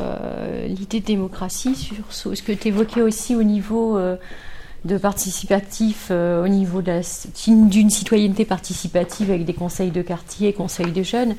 l'idée 0.67 1.01
de 1.01 1.05
démocratie, 1.05 1.75
sur 1.75 2.37
ce 2.37 2.43
que 2.43 2.53
tu 2.53 2.69
évoquais 2.69 3.03
aussi 3.03 3.35
au 3.35 3.43
niveau 3.43 3.99
de 4.85 4.99
participatif 4.99 6.13
au 6.13 6.47
niveau 6.47 6.81
d'une 6.81 7.91
citoyenneté 7.91 8.45
participative 8.45 9.31
avec 9.33 9.45
des 9.45 9.55
conseils 9.55 9.91
de 9.91 10.03
quartier, 10.03 10.53
conseils 10.53 10.93
de 10.93 11.03
jeunes. 11.03 11.35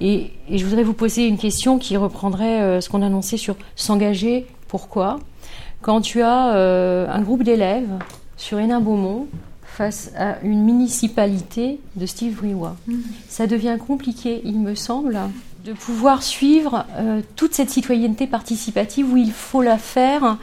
Et, 0.00 0.30
je 0.50 0.64
voudrais 0.64 0.82
vous 0.82 0.94
poser 0.94 1.26
une 1.26 1.38
question 1.38 1.78
qui 1.78 1.96
reprendrait 1.96 2.80
ce 2.80 2.88
qu'on 2.88 3.02
annonçait 3.02 3.36
sur 3.36 3.56
s'engager, 3.76 4.46
pourquoi? 4.68 5.18
Quand 5.82 6.00
tu 6.00 6.22
as 6.22 6.52
un 7.10 7.20
groupe 7.22 7.42
d'élèves 7.42 7.98
sur 8.36 8.58
Hénin-Beaumont 8.58 9.26
face 9.78 10.10
à 10.18 10.40
une 10.42 10.64
municipalité 10.64 11.78
de 11.94 12.04
Steve 12.04 12.34
Briouat. 12.34 12.74
Mm. 12.88 12.96
Ça 13.28 13.46
devient 13.46 13.76
compliqué, 13.78 14.40
il 14.44 14.58
me 14.58 14.74
semble, 14.74 15.16
de 15.64 15.72
pouvoir 15.72 16.24
suivre 16.24 16.84
euh, 16.96 17.20
toute 17.36 17.54
cette 17.54 17.70
citoyenneté 17.70 18.26
participative 18.26 19.12
où 19.12 19.16
il 19.16 19.30
faut 19.30 19.62
la 19.62 19.78
faire 19.78 20.36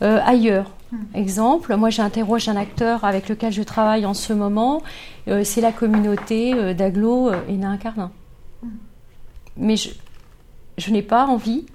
euh, 0.00 0.20
ailleurs. 0.24 0.70
Mm. 0.90 0.96
Exemple, 1.14 1.76
moi 1.76 1.90
j'interroge 1.90 2.48
un 2.48 2.56
acteur 2.56 3.04
avec 3.04 3.28
lequel 3.28 3.52
je 3.52 3.62
travaille 3.62 4.06
en 4.06 4.14
ce 4.14 4.32
moment, 4.32 4.82
euh, 5.28 5.44
c'est 5.44 5.60
la 5.60 5.72
communauté 5.72 6.74
d'Aglo 6.74 7.30
et 7.46 7.58
Nain-Carlin. 7.58 8.10
Mm. 8.62 8.68
Mais 9.58 9.76
je, 9.76 9.90
je 10.78 10.90
n'ai 10.90 11.02
pas 11.02 11.26
envie, 11.26 11.66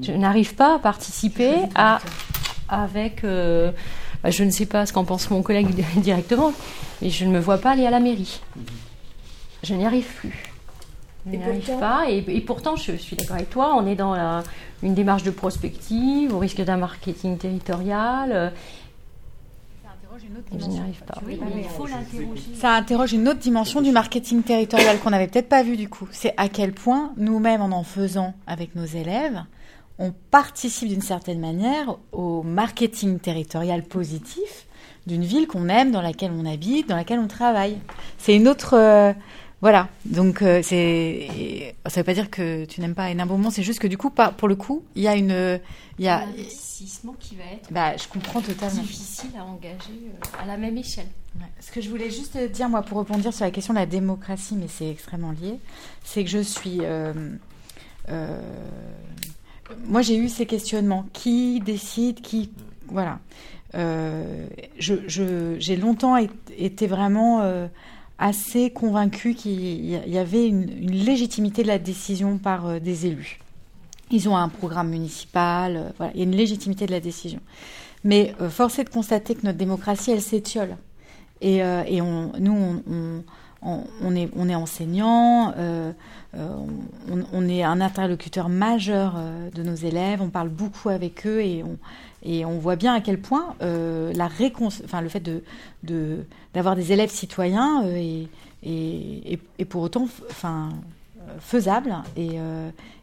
je 0.00 0.12
n'arrive 0.12 0.54
pas 0.54 0.76
à 0.76 0.78
participer 0.78 1.54
à, 1.74 2.00
avec 2.68 3.22
bah, 4.22 4.30
je 4.30 4.44
ne 4.44 4.50
sais 4.50 4.66
pas 4.66 4.86
ce 4.86 4.92
qu'en 4.92 5.04
pense 5.04 5.30
mon 5.30 5.42
collègue 5.42 5.68
directement, 5.96 6.52
mais 7.02 7.10
je 7.10 7.24
ne 7.24 7.30
me 7.30 7.38
vois 7.38 7.58
pas 7.58 7.72
aller 7.72 7.86
à 7.86 7.90
la 7.90 8.00
mairie. 8.00 8.40
Je 9.62 9.74
n'y 9.74 9.86
arrive 9.86 10.06
plus. 10.06 10.42
Je 11.26 11.36
n'y 11.36 11.44
arrive 11.44 11.78
pas. 11.78 12.08
Et, 12.08 12.40
pourtant, 12.40 12.76
je 12.76 12.92
suis 12.92 13.16
d'accord 13.16 13.36
avec 13.36 13.50
toi, 13.50 13.74
on 13.76 13.86
est 13.86 13.96
dans 13.96 14.42
une 14.82 14.94
démarche 14.94 15.22
de 15.22 15.30
prospective, 15.30 16.34
au 16.34 16.38
risque 16.38 16.60
d'un 16.60 16.76
marketing 16.76 17.36
territorial. 17.38 18.52
Je 20.58 20.66
n'y 20.66 20.78
arrive 20.78 21.02
pas. 21.04 21.20
Ça 22.54 22.72
interroge 22.74 23.12
une 23.12 23.28
autre 23.28 23.38
dimension 23.38 23.82
du 23.82 23.92
marketing 23.92 24.42
territorial 24.42 24.98
qu'on 24.98 25.10
n'avait 25.10 25.26
peut-être 25.26 25.48
pas 25.48 25.62
vu 25.62 25.76
du 25.76 25.88
coup. 25.88 26.08
C'est 26.10 26.34
à 26.36 26.48
quel 26.48 26.72
point 26.72 27.12
nous-mêmes, 27.16 27.60
en 27.60 27.70
en 27.70 27.82
faisant 27.82 28.34
avec 28.46 28.74
nos 28.74 28.84
élèves, 28.84 29.42
on 29.98 30.12
participe 30.30 30.88
d'une 30.88 31.02
certaine 31.02 31.40
manière 31.40 31.96
au 32.12 32.42
marketing 32.42 33.18
territorial 33.18 33.82
positif 33.82 34.66
d'une 35.06 35.24
ville 35.24 35.46
qu'on 35.46 35.68
aime, 35.68 35.92
dans 35.92 36.02
laquelle 36.02 36.32
on 36.36 36.44
habite, 36.44 36.88
dans 36.88 36.96
laquelle 36.96 37.20
on 37.20 37.28
travaille. 37.28 37.78
C'est 38.18 38.34
une 38.34 38.48
autre... 38.48 39.14
Euh, 39.66 39.70
voilà, 39.70 39.88
donc 40.04 40.42
euh, 40.42 40.60
c'est 40.62 41.74
ça 41.86 42.00
veut 42.00 42.04
pas 42.04 42.14
dire 42.14 42.30
que 42.30 42.64
tu 42.66 42.80
n'aimes 42.80 42.94
pas 42.94 43.04
un 43.04 43.26
Beaumont, 43.26 43.50
c'est 43.50 43.64
juste 43.64 43.80
que 43.80 43.88
du 43.88 43.98
coup, 43.98 44.10
pas, 44.10 44.30
pour 44.30 44.46
le 44.46 44.54
coup, 44.54 44.84
il 44.94 45.02
y 45.02 45.08
a 45.08 45.16
une, 45.16 45.60
il 45.98 46.04
y 46.04 46.08
a 46.08 46.20
un 46.20 46.28
investissement 46.28 47.16
qui 47.18 47.34
va 47.34 47.44
être 47.44 47.72
bah, 47.72 47.96
je 47.96 48.06
comprends 48.06 48.40
totalement 48.40 48.82
difficile 48.82 49.30
à 49.36 49.44
engager 49.44 49.76
euh, 49.90 50.42
à 50.42 50.46
la 50.46 50.56
même 50.56 50.76
échelle. 50.76 51.08
Ce 51.60 51.70
que 51.70 51.80
je 51.80 51.90
voulais 51.90 52.10
juste 52.10 52.38
dire 52.52 52.68
moi 52.68 52.82
pour 52.82 52.98
rebondir 52.98 53.34
sur 53.34 53.44
la 53.44 53.50
question 53.50 53.74
de 53.74 53.78
la 53.78 53.86
démocratie, 53.86 54.54
mais 54.54 54.68
c'est 54.68 54.88
extrêmement 54.88 55.32
lié, 55.32 55.58
c'est 56.04 56.22
que 56.22 56.30
je 56.30 56.38
suis 56.38 56.80
moi, 59.88 60.00
j'ai 60.00 60.16
eu 60.16 60.28
ces 60.28 60.46
questionnements. 60.46 61.06
Qui 61.12 61.58
décide 61.58 62.20
Qui 62.20 62.50
Voilà. 62.86 63.18
Euh, 63.74 64.46
j'ai 64.78 65.76
longtemps 65.76 66.16
été 66.56 66.86
vraiment 66.86 67.40
euh, 67.42 67.66
assez 68.18 68.70
convaincue 68.70 69.34
qu'il 69.34 69.84
y 69.84 70.18
avait 70.18 70.46
une, 70.48 70.90
légitimité 70.90 71.62
de 71.62 71.68
la 71.68 71.78
décision 71.78 72.38
par 72.38 72.66
euh, 72.66 72.78
des 72.78 73.06
élus. 73.06 73.40
Ils 74.10 74.28
ont 74.28 74.36
un 74.36 74.48
programme 74.48 74.90
municipal, 74.90 75.92
voilà, 75.98 76.12
il 76.14 76.20
y 76.20 76.22
a 76.22 76.24
une 76.24 76.36
légitimité 76.36 76.86
de 76.86 76.92
la 76.92 77.00
décision. 77.00 77.40
Mais 78.04 78.34
force 78.50 78.78
est 78.78 78.84
de 78.84 78.88
constater 78.88 79.34
que 79.34 79.44
notre 79.44 79.58
démocratie, 79.58 80.12
elle 80.12 80.22
s'étiole. 80.22 80.76
Et, 81.40 81.60
on, 82.00 82.30
nous, 82.38 82.82
on, 82.88 83.22
on, 83.62 84.14
est, 84.14 84.28
on 84.36 84.48
enseignant, 84.50 85.52
euh, 85.56 85.92
euh, 86.34 86.48
on, 87.32 87.48
est 87.48 87.62
un 87.62 87.80
interlocuteur 87.80 88.48
majeur 88.48 89.14
euh, 89.16 89.50
de 89.50 89.62
nos 89.62 89.74
élèves, 89.74 90.22
on 90.22 90.28
parle 90.28 90.48
beaucoup 90.48 90.88
avec 90.88 91.26
eux 91.26 91.40
et 91.40 91.64
on, 91.64 91.78
et 92.26 92.44
on 92.44 92.58
voit 92.58 92.76
bien 92.76 92.94
à 92.94 93.00
quel 93.00 93.20
point 93.20 93.54
la 93.60 94.28
enfin, 94.60 95.00
le 95.00 95.08
fait 95.08 95.30
d'avoir 96.54 96.76
des 96.76 96.92
élèves 96.92 97.10
citoyens 97.10 97.84
est, 97.86 98.28
et 98.62 99.64
pour 99.64 99.82
autant 99.82 100.08
faisable 101.40 101.94
et, 102.16 102.38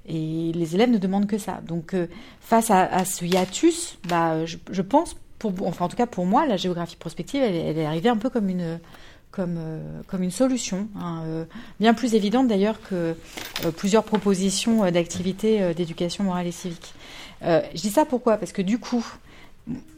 et 0.08 0.52
les 0.54 0.76
élèves 0.76 0.90
ne 0.90 0.98
demandent 0.98 1.28
que 1.28 1.38
ça. 1.38 1.62
Donc 1.68 1.96
face 2.42 2.70
à, 2.70 3.06
ce 3.06 3.26
hiatus, 3.26 3.98
bah, 4.08 4.46
je, 4.46 4.82
pense, 4.82 5.16
en 5.44 5.88
tout 5.88 5.98
cas 5.98 6.06
pour 6.06 6.26
moi, 6.26 6.46
la 6.46 6.58
géographie 6.58 6.96
prospective, 6.96 7.42
elle 7.42 7.78
est 7.78 7.86
arrivée 7.86 8.10
un 8.10 8.18
peu 8.18 8.30
comme 8.30 8.50
une 8.50 8.80
euh, 9.40 10.30
solution, 10.30 10.88
hein, 11.00 11.24
euh, 11.26 11.46
bien 11.80 11.94
plus 11.94 12.16
évidente 12.16 12.48
d'ailleurs 12.48 12.80
que 12.82 13.16
euh, 13.66 13.72
plusieurs 13.76 14.04
propositions 14.04 14.90
d'activités 14.92 15.74
d'éducation 15.74 16.24
morale 16.24 16.48
et 16.48 16.52
civique. 16.52 16.94
Je 17.44 17.82
dis 17.82 17.90
ça 17.90 18.06
pourquoi? 18.06 18.38
Parce 18.38 18.52
que 18.52 18.62
du 18.62 18.80
coup, 18.80 19.06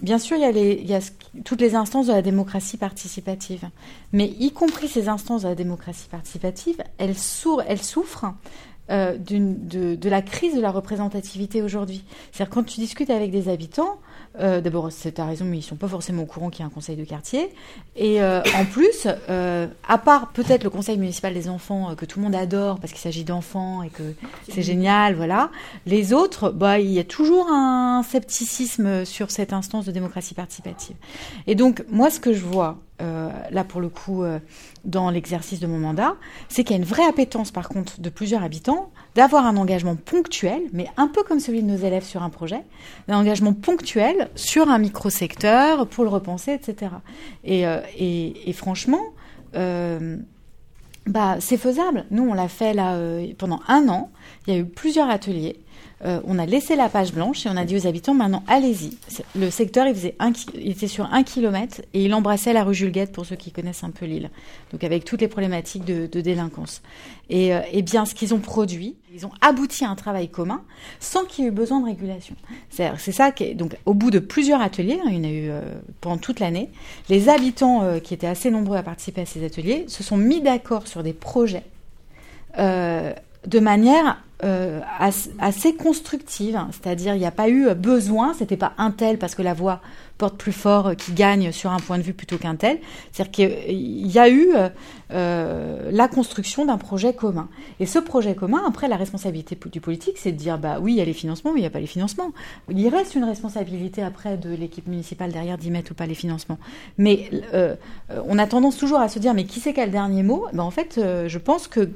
bien 0.01 0.19
sûr, 0.19 0.37
il 0.37 0.87
y, 0.87 0.93
a 0.93 0.99
toutes 1.43 1.61
les 1.61 1.75
instances 1.75 2.07
de 2.07 2.13
la 2.13 2.21
démocratie 2.21 2.77
participative, 2.77 3.69
mais 4.13 4.27
y 4.39 4.51
compris 4.51 4.87
ces 4.87 5.09
instances 5.09 5.43
de 5.43 5.47
la 5.47 5.55
démocratie 5.55 6.07
participative, 6.09 6.83
elles 6.97 7.17
souffrent 7.17 8.33
euh, 8.91 9.17
de, 9.17 9.95
de, 9.95 10.09
la 10.09 10.21
crise 10.21 10.55
de 10.55 10.61
la 10.61 10.69
représentativité 10.69 11.63
aujourd'hui. 11.63 12.03
C'est-à-dire 12.31 12.53
quand 12.53 12.63
tu 12.63 12.79
discutes 12.79 13.09
avec 13.09 13.31
des 13.31 13.49
habitants, 13.49 13.99
euh, 14.39 14.61
d'abord 14.61 14.89
tu 14.89 15.21
as 15.21 15.25
raison, 15.25 15.45
mais 15.45 15.57
ils 15.57 15.61
sont 15.61 15.75
pas 15.75 15.87
forcément 15.87 16.23
au 16.23 16.25
courant 16.25 16.49
qu'il 16.49 16.61
y 16.61 16.63
a 16.63 16.67
un 16.67 16.69
conseil 16.71 16.95
de 16.95 17.03
quartier. 17.03 17.49
Et 17.95 18.21
euh, 18.21 18.41
en 18.55 18.65
plus, 18.65 19.07
à 19.07 19.97
part 19.97 20.31
peut-être 20.33 20.63
le 20.63 20.69
conseil 20.69 20.97
municipal 20.97 21.33
des 21.33 21.49
enfants 21.49 21.95
que 21.95 22.05
tout 22.05 22.19
le 22.19 22.25
monde 22.25 22.35
adore 22.35 22.79
parce 22.79 22.91
qu'il 22.91 23.01
s'agit 23.01 23.23
d'enfants 23.23 23.83
et 23.83 23.89
que 23.89 24.13
c'est 24.49 24.63
génial, 24.63 25.15
voilà. 25.15 25.49
Les 25.85 26.13
autres, 26.13 26.49
bah 26.49 26.79
il 26.79 26.91
y 26.91 26.99
a 26.99 27.03
toujours 27.03 27.47
un 27.49 28.03
scepticisme 28.03 29.05
sur 29.05 29.31
cette 29.31 29.53
instance 29.53 29.85
de 29.85 29.91
démocratie 29.91 30.33
participative. 30.33 30.95
Et 31.47 31.55
donc 31.55 31.83
moi, 31.89 32.09
ce 32.09 32.19
que 32.19 32.33
je 32.33 32.41
vois 32.41 32.77
euh, 33.01 33.29
là 33.51 33.65
pour 33.65 33.81
le 33.81 33.89
coup 33.89 34.23
euh, 34.23 34.39
dans 34.85 35.09
l'exercice 35.09 35.59
de 35.59 35.67
mon 35.67 35.79
mandat, 35.79 36.15
c'est 36.47 36.63
qu'il 36.63 36.75
y 36.75 36.79
a 36.79 36.81
une 36.81 36.87
vraie 36.87 37.05
appétence 37.05 37.51
par 37.51 37.69
contre 37.69 37.99
de 37.99 38.09
plusieurs 38.09 38.43
habitants 38.43 38.91
d'avoir 39.15 39.45
un 39.45 39.57
engagement 39.57 39.95
ponctuel, 39.95 40.61
mais 40.73 40.87
un 40.97 41.07
peu 41.07 41.23
comme 41.23 41.39
celui 41.39 41.61
de 41.61 41.67
nos 41.67 41.77
élèves 41.77 42.03
sur 42.03 42.23
un 42.23 42.29
projet, 42.29 42.63
un 43.07 43.17
engagement 43.17 43.53
ponctuel 43.53 44.29
sur 44.35 44.69
un 44.69 44.77
micro-secteur 44.77 45.87
pour 45.87 46.03
le 46.03 46.09
repenser, 46.09 46.53
etc. 46.53 46.91
Euh, 47.47 47.81
et, 47.97 48.53
franchement, 48.53 49.01
bah, 49.53 51.37
c'est 51.39 51.57
faisable. 51.57 52.05
Nous, 52.11 52.23
on 52.23 52.33
l'a 52.33 52.47
fait 52.47 52.73
là 52.73 52.99
pendant 53.37 53.61
un 53.67 53.87
an. 53.89 54.11
Il 54.47 54.53
y 54.53 54.57
a 54.57 54.59
eu 54.59 54.65
plusieurs 54.65 55.09
ateliers. 55.09 55.57
Euh, 56.03 56.19
on 56.25 56.37
a 56.39 56.45
laissé 56.45 56.75
la 56.75 56.89
page 56.89 57.13
blanche 57.13 57.45
et 57.45 57.49
on 57.49 57.55
a 57.55 57.63
dit 57.63 57.77
aux 57.77 57.87
habitants 57.87 58.13
maintenant 58.13 58.43
allez-y. 58.47 58.97
Le 59.35 59.49
secteur 59.49 59.87
faisait 59.87 60.15
était 60.55 60.87
sur 60.87 61.05
un 61.05 61.23
kilomètre 61.23 61.81
et 61.93 62.03
il 62.03 62.13
embrassait 62.13 62.51
la 62.51 62.63
rue 62.63 62.73
Jules 62.73 62.91
pour 63.13 63.25
ceux 63.25 63.37
qui 63.37 63.51
connaissent 63.51 63.83
un 63.83 63.91
peu 63.91 64.05
l'île. 64.05 64.29
Donc 64.71 64.83
avec 64.83 65.05
toutes 65.05 65.21
les 65.21 65.29
problématiques 65.29 65.85
de, 65.85 66.07
délinquance. 66.19 66.81
Et, 67.29 67.55
euh, 67.55 67.61
et, 67.71 67.81
bien 67.81 68.05
ce 68.05 68.13
qu'ils 68.13 68.33
ont 68.33 68.39
produit, 68.39 68.95
ils 69.13 69.25
ont 69.25 69.31
abouti 69.41 69.85
à 69.85 69.89
un 69.89 69.95
travail 69.95 70.27
commun 70.27 70.61
sans 70.99 71.23
qu'il 71.23 71.45
y 71.45 71.47
ait 71.47 71.49
eu 71.49 71.53
besoin 71.53 71.79
de 71.79 71.85
régulation. 71.85 72.35
C'est 72.69 73.11
ça 73.11 73.31
qui 73.31 73.55
donc 73.55 73.77
au 73.85 73.93
bout 73.93 74.11
de 74.11 74.19
plusieurs 74.19 74.61
ateliers, 74.61 74.99
hein, 75.01 75.09
il 75.09 75.15
y 75.15 75.19
en 75.19 75.23
a 75.23 75.31
eu 75.31 75.49
euh, 75.49 75.61
pendant 76.01 76.17
toute 76.17 76.41
l'année, 76.41 76.69
les 77.09 77.29
habitants 77.29 77.99
qui 78.03 78.13
étaient 78.13 78.27
assez 78.27 78.51
nombreux 78.51 78.77
à 78.77 78.83
participer 78.83 79.21
à 79.21 79.25
ces 79.25 79.45
ateliers 79.45 79.85
se 79.87 80.03
sont 80.03 80.17
mis 80.17 80.41
d'accord 80.41 80.87
sur 80.87 81.03
des 81.03 81.13
projets 81.13 81.63
de 83.47 83.59
manière 83.59 84.17
euh, 84.43 84.81
assez 85.39 85.75
constructive, 85.75 86.59
c'est-à-dire 86.71 87.15
il 87.15 87.19
n'y 87.19 87.25
a 87.25 87.31
pas 87.31 87.47
eu 87.47 87.73
besoin, 87.73 88.33
c'était 88.33 88.57
pas 88.57 88.73
un 88.77 88.91
tel 88.91 89.17
parce 89.17 89.33
que 89.33 89.41
la 89.41 89.53
voix 89.53 89.79
porte 90.17 90.37
plus 90.37 90.51
fort 90.51 90.95
qui 90.95 91.13
gagne 91.13 91.53
sur 91.53 91.71
un 91.71 91.79
point 91.79 91.97
de 91.97 92.03
vue 92.03 92.13
plutôt 92.13 92.37
qu'un 92.37 92.55
tel, 92.55 92.79
c'est-à-dire 93.11 93.31
qu'il 93.31 94.07
y 94.11 94.19
a 94.19 94.29
eu 94.29 94.49
euh, 95.11 95.89
la 95.89 96.07
construction 96.09 96.65
d'un 96.65 96.77
projet 96.77 97.13
commun. 97.13 97.47
Et 97.79 97.85
ce 97.85 97.97
projet 97.97 98.35
commun, 98.35 98.61
après 98.67 98.89
la 98.89 98.97
responsabilité 98.97 99.57
du 99.71 99.79
politique, 99.79 100.17
c'est 100.17 100.33
de 100.33 100.37
dire 100.37 100.57
bah 100.57 100.79
oui 100.81 100.93
il 100.93 100.97
y 100.97 101.01
a 101.01 101.05
les 101.05 101.13
financements, 101.13 101.53
mais 101.53 101.59
il 101.59 101.63
n'y 101.63 101.67
a 101.67 101.71
pas 101.71 101.79
les 101.79 101.87
financements. 101.87 102.31
Il 102.69 102.87
reste 102.89 103.15
une 103.15 103.23
responsabilité 103.23 104.03
après 104.03 104.35
de 104.35 104.53
l'équipe 104.53 104.87
municipale 104.87 105.31
derrière 105.31 105.57
d'y 105.57 105.71
mettre 105.71 105.93
ou 105.93 105.95
pas 105.95 106.07
les 106.07 106.15
financements. 106.15 106.59
Mais 106.97 107.29
euh, 107.53 107.75
on 108.27 108.37
a 108.37 108.47
tendance 108.47 108.77
toujours 108.77 108.99
à 108.99 109.07
se 109.07 109.19
dire 109.19 109.33
mais 109.33 109.45
qui 109.45 109.61
c'est 109.61 109.73
qui 109.73 109.79
a 109.79 109.85
le 109.85 109.91
dernier 109.93 110.23
mot? 110.23 110.45
Ben, 110.51 110.63
En 110.63 110.71
fait, 110.71 110.99
je 110.99 111.37
pense 111.37 111.67
que 111.67 111.89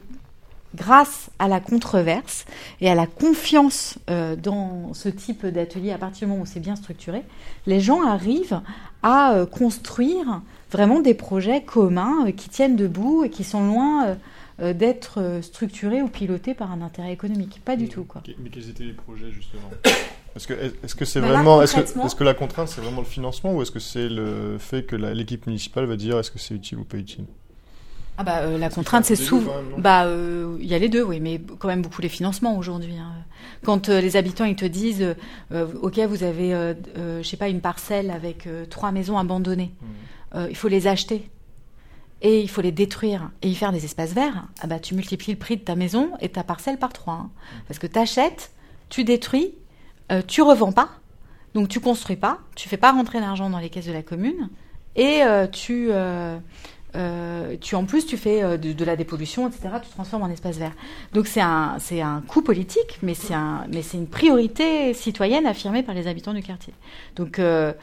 grâce 0.76 1.30
à 1.40 1.48
la 1.48 1.60
controverse 1.60 2.46
et 2.82 2.90
à 2.90 2.96
la 2.96 3.08
confiance 3.08 3.98
euh, 4.10 4.36
dans 4.36 4.94
ce 4.94 5.10
type 5.10 5.46
d'atelier, 5.46 5.92
à 5.92 5.98
partir 5.98 6.28
du 6.28 6.32
moment 6.32 6.44
où 6.44 6.46
c'est 6.46 6.60
bien 6.60 6.76
structuré, 6.76 7.24
les 7.66 7.80
gens 7.80 8.06
arrivent 8.06 8.62
à 9.02 9.34
euh, 9.34 9.46
construire 9.46 10.42
vraiment 10.72 11.00
des 11.00 11.14
projets 11.14 11.64
communs 11.64 12.28
euh, 12.28 12.32
qui 12.32 12.50
tiennent 12.50 12.76
debout 12.76 13.24
et 13.24 13.30
qui 13.30 13.44
sont 13.44 13.66
loin 13.66 14.18
d'être 14.62 15.40
structurés 15.42 16.02
ou 16.02 16.10
pilotés 16.10 16.54
par 16.54 16.70
un 16.74 16.82
intérêt 16.82 17.14
économique. 17.14 17.62
Pas 17.64 17.78
du 17.78 17.88
tout. 17.88 18.04
Quoi. 18.04 18.22
Mais 18.44 18.50
quels 18.50 18.70
étaient 18.70 18.84
les 18.84 18.92
projets 18.92 19.32
justement 19.32 19.70
Est-ce 20.36 20.48
que 20.48 20.54
est-ce 20.54 20.96
que 20.96 21.06
c'est 21.06 21.22
vraiment 21.22 21.62
est-ce 21.62 21.76
que, 21.76 21.80
est 21.80 22.16
que 22.16 22.24
la 22.26 22.34
contrainte 22.34 22.68
c'est 22.68 22.82
vraiment 22.82 23.00
le 23.00 23.08
financement 23.08 23.54
ou 23.56 23.62
est-ce 23.62 23.72
que 23.72 23.80
c'est 23.80 24.10
le 24.10 24.58
fait 24.60 24.84
que 24.84 24.98
l'équipe 24.98 25.48
municipale 25.48 25.86
va 25.86 25.96
dire 25.96 26.20
est-ce 26.20 26.30
que 26.30 26.40
c'est 26.40 26.54
utile 26.54 26.78
ou 26.78 26.84
pas 26.84 26.98
utile? 26.98 27.26
Ah 28.20 28.24
bah 28.24 28.40
euh, 28.40 28.58
la 28.58 28.70
contrainte 28.70 29.06
c'est 29.06 29.16
souvent 29.16 29.54
bah 29.78 30.04
euh, 30.04 30.58
il 30.60 30.68
y 30.68 30.74
a 30.74 30.78
les 30.78 30.90
deux 30.90 31.02
oui 31.02 31.22
mais 31.22 31.40
quand 31.58 31.70
même 31.70 31.82
beaucoup 31.82 32.02
les 32.02 32.10
financements 32.10 32.58
aujourd'hui 32.58 32.98
hein. 32.98 33.14
quand 33.64 33.88
euh, 33.88 34.02
les 34.02 34.18
habitants 34.18 34.44
ils 34.44 34.58
te 34.58 34.66
disent 34.66 35.16
ok 35.52 36.00
vous 36.00 36.24
avez 36.24 36.76
je 36.94 37.24
sais 37.24 37.38
pas 37.38 37.48
une 37.48 37.62
parcelle 37.62 38.12
avec 38.12 38.48
trois 38.70 38.92
maisons 38.92 39.18
abandonnées 39.18 39.72
mmh. 39.82 40.40
il 40.50 40.56
faut 40.58 40.68
les 40.68 40.88
acheter 40.88 41.30
et 42.22 42.42
il 42.42 42.50
faut 42.50 42.60
les 42.60 42.74
détruire 42.74 43.32
et 43.42 43.48
y 43.48 43.56
faire 43.56 43.72
des 43.72 43.86
espaces 43.86 44.12
verts 44.12 44.48
ah 44.62 44.68
bah 44.68 44.80
tu 44.80 44.96
multiplies 44.96 45.34
le 45.34 45.40
prix 45.40 45.56
de 45.56 45.62
ta 45.62 45.76
maison 45.76 46.12
et 46.20 46.28
ta 46.28 46.44
parcelle 46.44 46.78
par 46.78 46.92
trois 46.92 47.14
hein. 47.14 47.30
mmh. 47.30 47.62
parce 47.70 47.80
que 47.80 47.88
tu 47.88 47.98
achètes 47.98 48.52
tu 48.90 49.06
détruis 49.06 49.54
tu 50.28 50.42
revends 50.42 50.74
pas 50.74 50.90
donc 51.54 51.70
tu 51.70 51.80
construis 51.80 52.18
pas 52.18 52.40
tu 52.56 52.68
fais 52.68 52.78
pas 52.78 52.92
rentrer 52.92 53.22
l'argent 53.22 53.50
dans 53.50 53.60
les 53.60 53.70
caisses 53.70 53.88
de 53.88 53.94
la 53.94 54.04
commune 54.04 54.50
et 54.98 55.22
tu 55.54 55.90
euh, 56.96 57.56
tu 57.62 57.76
en 57.76 57.86
plus 57.86 58.06
tu 58.06 58.18
fais 58.18 58.42
euh, 58.44 58.58
de, 58.58 58.86
la 58.86 58.96
dépollution, 58.96 59.48
etc. 59.48 59.70
Tu 59.84 59.90
transformes 59.90 60.24
en 60.24 60.30
espace 60.30 60.58
vert. 60.58 60.72
Donc 61.14 61.28
c'est 61.28 61.42
un 61.42 61.78
c'est 61.80 62.02
un 62.02 62.22
coût 62.28 62.42
politique, 62.42 63.00
mais 63.04 63.14
c'est 63.14 63.34
un 63.34 63.66
mais 63.72 63.82
c'est 63.82 63.98
une 63.98 64.08
priorité 64.08 64.94
citoyenne 64.94 65.46
affirmée 65.46 65.84
par 65.84 65.94
les 65.94 66.08
habitants 66.08 66.34
du 66.34 66.42
quartier. 66.42 66.74
Donc 67.16 67.40
euh, 67.40 67.74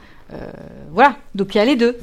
voilà. 0.90 1.16
Donc 1.34 1.54
il 1.54 1.58
y 1.58 1.60
a 1.60 1.64
les 1.64 1.76
deux. 1.76 1.96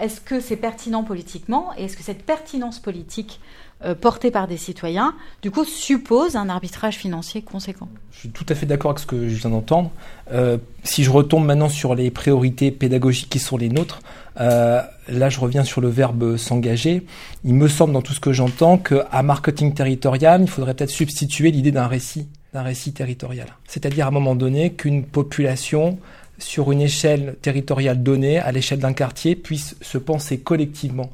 est-ce 0.00 0.20
que 0.20 0.40
c'est 0.40 0.56
pertinent 0.56 1.04
politiquement 1.04 1.70
et 1.78 1.84
est-ce 1.84 1.96
que 1.96 2.02
cette 2.02 2.24
pertinence 2.24 2.78
politique 2.78 3.40
euh, 3.84 3.94
porté 3.94 4.30
par 4.30 4.48
des 4.48 4.56
citoyens, 4.56 5.14
du 5.42 5.50
coup, 5.50 5.66
suppose 5.66 6.34
un 6.34 6.48
arbitrage 6.48 6.96
financier 6.96 7.42
conséquent. 7.42 7.88
Je 8.10 8.20
suis 8.20 8.30
tout 8.30 8.46
à 8.48 8.54
fait 8.54 8.64
d'accord 8.64 8.92
avec 8.92 9.00
ce 9.00 9.06
que 9.06 9.28
je 9.28 9.34
viens 9.34 9.50
d'entendre. 9.50 9.90
Euh, 10.32 10.56
si 10.82 11.04
je 11.04 11.10
retombe 11.10 11.44
maintenant 11.44 11.68
sur 11.68 11.94
les 11.94 12.10
priorités 12.10 12.70
pédagogiques 12.70 13.28
qui 13.28 13.38
sont 13.38 13.58
les 13.58 13.68
nôtres, 13.68 14.00
euh, 14.40 14.80
là 15.08 15.28
je 15.28 15.38
reviens 15.38 15.62
sur 15.62 15.82
le 15.82 15.88
verbe 15.88 16.38
s'engager. 16.38 17.04
Il 17.44 17.52
me 17.52 17.68
semble 17.68 17.92
dans 17.92 18.00
tout 18.00 18.14
ce 18.14 18.20
que 18.20 18.32
j'entends 18.32 18.78
qu'à 18.78 19.22
marketing 19.22 19.74
territorial, 19.74 20.40
il 20.40 20.48
faudrait 20.48 20.72
peut-être 20.72 20.88
substituer 20.88 21.50
l'idée 21.50 21.72
d'un 21.72 21.86
récit, 21.86 22.28
d'un 22.54 22.62
récit 22.62 22.94
territorial. 22.94 23.48
C'est-à-dire 23.68 24.06
à 24.06 24.08
un 24.08 24.12
moment 24.12 24.34
donné 24.34 24.72
qu'une 24.72 25.04
population 25.04 25.98
sur 26.38 26.72
une 26.72 26.80
échelle 26.80 27.36
territoriale 27.42 28.02
donnée, 28.02 28.38
à 28.38 28.52
l'échelle 28.52 28.78
d'un 28.78 28.94
quartier, 28.94 29.36
puisse 29.36 29.76
se 29.82 29.98
penser 29.98 30.38
collectivement 30.38 31.10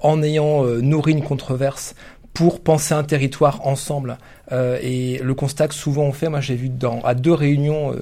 en 0.00 0.22
ayant 0.22 0.64
euh, 0.64 0.80
nourri 0.80 1.12
une 1.12 1.22
controverse 1.22 1.94
pour 2.34 2.60
penser 2.60 2.94
un 2.94 3.02
territoire 3.02 3.66
ensemble. 3.66 4.18
Euh, 4.52 4.78
et 4.80 5.18
le 5.18 5.34
constat 5.34 5.68
que 5.68 5.74
souvent 5.74 6.04
on 6.04 6.12
fait, 6.12 6.28
moi 6.28 6.40
j'ai 6.40 6.54
vu 6.54 6.68
dans, 6.68 7.00
à 7.00 7.14
deux 7.14 7.32
réunions 7.32 7.94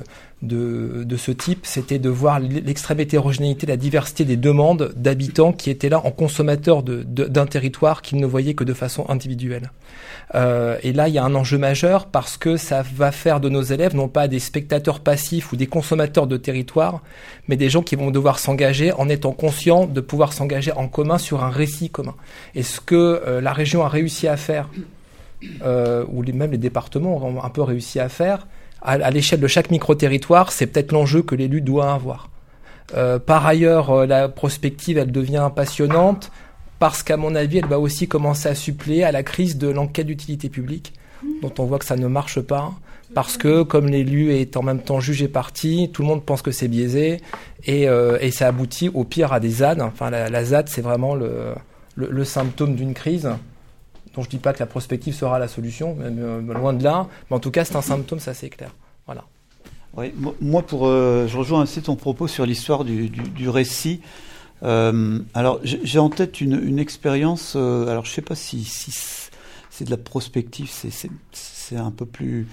de, 0.42 1.02
de 1.04 1.16
ce 1.16 1.30
type, 1.30 1.60
c'était 1.62 1.98
de 1.98 2.10
voir 2.10 2.40
l'extrême 2.40 3.00
hétérogénéité, 3.00 3.66
la 3.66 3.78
diversité 3.78 4.24
des 4.26 4.36
demandes 4.36 4.92
d'habitants 4.94 5.52
qui 5.52 5.70
étaient 5.70 5.88
là 5.88 6.04
en 6.04 6.10
consommateurs 6.10 6.82
d'un 6.82 7.04
de, 7.04 7.48
territoire 7.48 8.02
qu'ils 8.02 8.20
ne 8.20 8.26
voyaient 8.26 8.52
que 8.52 8.64
de 8.64 8.74
façon 8.74 9.06
individuelle. 9.08 9.70
Euh, 10.34 10.76
et 10.82 10.92
là, 10.92 11.08
il 11.08 11.14
y 11.14 11.18
a 11.18 11.24
un 11.24 11.34
enjeu 11.34 11.56
majeur 11.56 12.06
parce 12.06 12.36
que 12.36 12.58
ça 12.58 12.82
va 12.82 13.12
faire 13.12 13.40
de 13.40 13.48
nos 13.48 13.62
élèves 13.62 13.96
non 13.96 14.08
pas 14.08 14.28
des 14.28 14.38
spectateurs 14.38 15.00
passifs 15.00 15.52
ou 15.52 15.56
des 15.56 15.66
consommateurs 15.66 16.26
de 16.26 16.36
territoire, 16.36 17.02
mais 17.48 17.56
des 17.56 17.70
gens 17.70 17.82
qui 17.82 17.96
vont 17.96 18.10
devoir 18.10 18.38
s'engager 18.38 18.92
en 18.92 19.08
étant 19.08 19.32
conscients 19.32 19.86
de 19.86 20.00
pouvoir 20.02 20.34
s'engager 20.34 20.72
en 20.72 20.86
commun 20.86 21.16
sur 21.16 21.44
un 21.44 21.50
récit 21.50 21.88
commun. 21.88 22.14
Et 22.54 22.62
ce 22.62 22.80
que 22.80 23.22
euh, 23.26 23.40
la 23.40 23.54
région 23.54 23.84
a 23.84 23.88
réussi 23.88 24.28
à 24.28 24.36
faire, 24.36 24.68
euh, 25.62 26.04
ou 26.12 26.22
même 26.24 26.50
les 26.50 26.58
départements 26.58 27.16
ont 27.24 27.42
un 27.42 27.50
peu 27.50 27.62
réussi 27.62 28.00
à 28.00 28.10
faire, 28.10 28.46
à, 28.82 29.10
l'échelle 29.10 29.40
de 29.40 29.46
chaque 29.46 29.70
micro-territoire, 29.70 30.52
c'est 30.52 30.66
peut-être 30.66 30.92
l'enjeu 30.92 31.22
que 31.22 31.34
l'élu 31.34 31.60
doit 31.60 31.92
avoir. 31.92 32.30
Euh, 32.94 33.18
par 33.18 33.46
ailleurs, 33.46 33.90
euh, 33.90 34.06
la 34.06 34.28
prospective, 34.28 34.98
elle 34.98 35.10
devient 35.10 35.50
passionnante 35.54 36.30
parce 36.78 37.02
qu'à 37.02 37.16
mon 37.16 37.34
avis, 37.34 37.58
elle 37.58 37.66
va 37.66 37.80
aussi 37.80 38.06
commencer 38.06 38.48
à 38.48 38.54
suppléer 38.54 39.02
à 39.02 39.10
la 39.12 39.22
crise 39.22 39.58
de 39.58 39.68
l'enquête 39.68 40.06
d'utilité 40.06 40.48
publique, 40.48 40.92
dont 41.42 41.52
on 41.58 41.64
voit 41.64 41.78
que 41.78 41.84
ça 41.84 41.96
ne 41.96 42.06
marche 42.06 42.40
pas, 42.40 42.72
parce 43.14 43.36
que 43.38 43.62
comme 43.62 43.86
l'élu 43.88 44.32
est 44.32 44.56
en 44.56 44.62
même 44.62 44.80
temps 44.80 45.00
jugé 45.00 45.26
parti, 45.26 45.90
tout 45.92 46.02
le 46.02 46.08
monde 46.08 46.24
pense 46.24 46.42
que 46.42 46.50
c'est 46.52 46.68
biaisé, 46.68 47.20
et, 47.64 47.88
euh, 47.88 48.30
ça 48.30 48.48
aboutit 48.48 48.90
au 48.90 49.04
pire 49.04 49.32
à 49.32 49.40
des 49.40 49.50
ZAD. 49.50 49.80
Enfin, 49.80 50.10
la, 50.10 50.44
ZAD, 50.44 50.68
c'est 50.68 50.82
vraiment 50.82 51.14
le 51.16 52.24
symptôme 52.24 52.76
d'une 52.76 52.94
crise. 52.94 53.30
Donc 54.16 54.24
je 54.24 54.30
dis 54.30 54.38
pas 54.38 54.54
que 54.54 54.58
la 54.58 54.66
prospective 54.66 55.14
sera 55.14 55.38
la 55.38 55.46
solution, 55.46 55.94
même, 55.94 56.18
euh, 56.18 56.40
loin 56.40 56.72
de 56.72 56.82
là, 56.82 57.06
mais 57.30 57.36
en 57.36 57.40
tout 57.40 57.50
cas 57.50 57.64
c'est 57.64 57.76
un 57.76 57.82
symptôme, 57.82 58.18
ça 58.18 58.32
c'est 58.32 58.48
clair. 58.48 58.70
Voilà. 59.04 59.24
Oui, 59.94 60.12
moi 60.40 60.62
pour, 60.62 60.86
euh, 60.86 61.26
je 61.28 61.36
rejoins 61.36 61.62
assez 61.62 61.82
ton 61.82 61.96
propos 61.96 62.26
sur 62.26 62.46
l'histoire 62.46 62.84
du, 62.84 63.08
du, 63.08 63.48
récit. 63.48 64.00
Euh, 64.62 65.20
alors 65.34 65.60
j'ai 65.62 65.98
en 65.98 66.08
tête 66.08 66.40
une, 66.40 66.78
expérience, 66.78 67.56
alors 67.56 68.06
je 68.06 68.10
sais 68.10 68.22
pas 68.22 68.34
si, 68.34 68.64
si 68.64 68.90
c'est 69.70 69.84
de 69.84 69.90
la 69.90 69.96
prospective, 69.98 70.70
c'est 70.70 71.76
un 71.76 71.90
peu 71.90 72.06
plus 72.06 72.46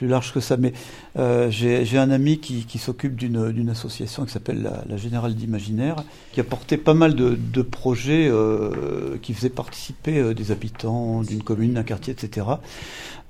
plus 0.00 0.08
large 0.08 0.32
que 0.32 0.40
ça. 0.40 0.56
Mais 0.56 0.72
euh, 1.18 1.50
j'ai 1.50 1.98
un 1.98 2.10
ami 2.10 2.38
qui, 2.38 2.78
s'occupe 2.78 3.16
d'une 3.16 3.68
association 3.68 4.24
qui 4.24 4.32
s'appelle 4.32 4.70
la, 4.88 4.96
Générale 4.96 5.34
d'Imaginaire, 5.34 5.96
qui 6.32 6.40
a 6.40 6.44
porté 6.44 6.78
pas 6.78 6.94
mal 6.94 7.14
de, 7.14 7.62
projets 7.62 8.26
euh, 8.26 9.18
qui 9.20 9.34
faisaient 9.34 9.50
participer 9.50 10.18
euh, 10.18 10.32
des 10.32 10.52
habitants 10.52 11.20
d'une 11.20 11.42
commune, 11.42 11.74
d'un 11.74 11.82
quartier, 11.82 12.14
etc. 12.14 12.46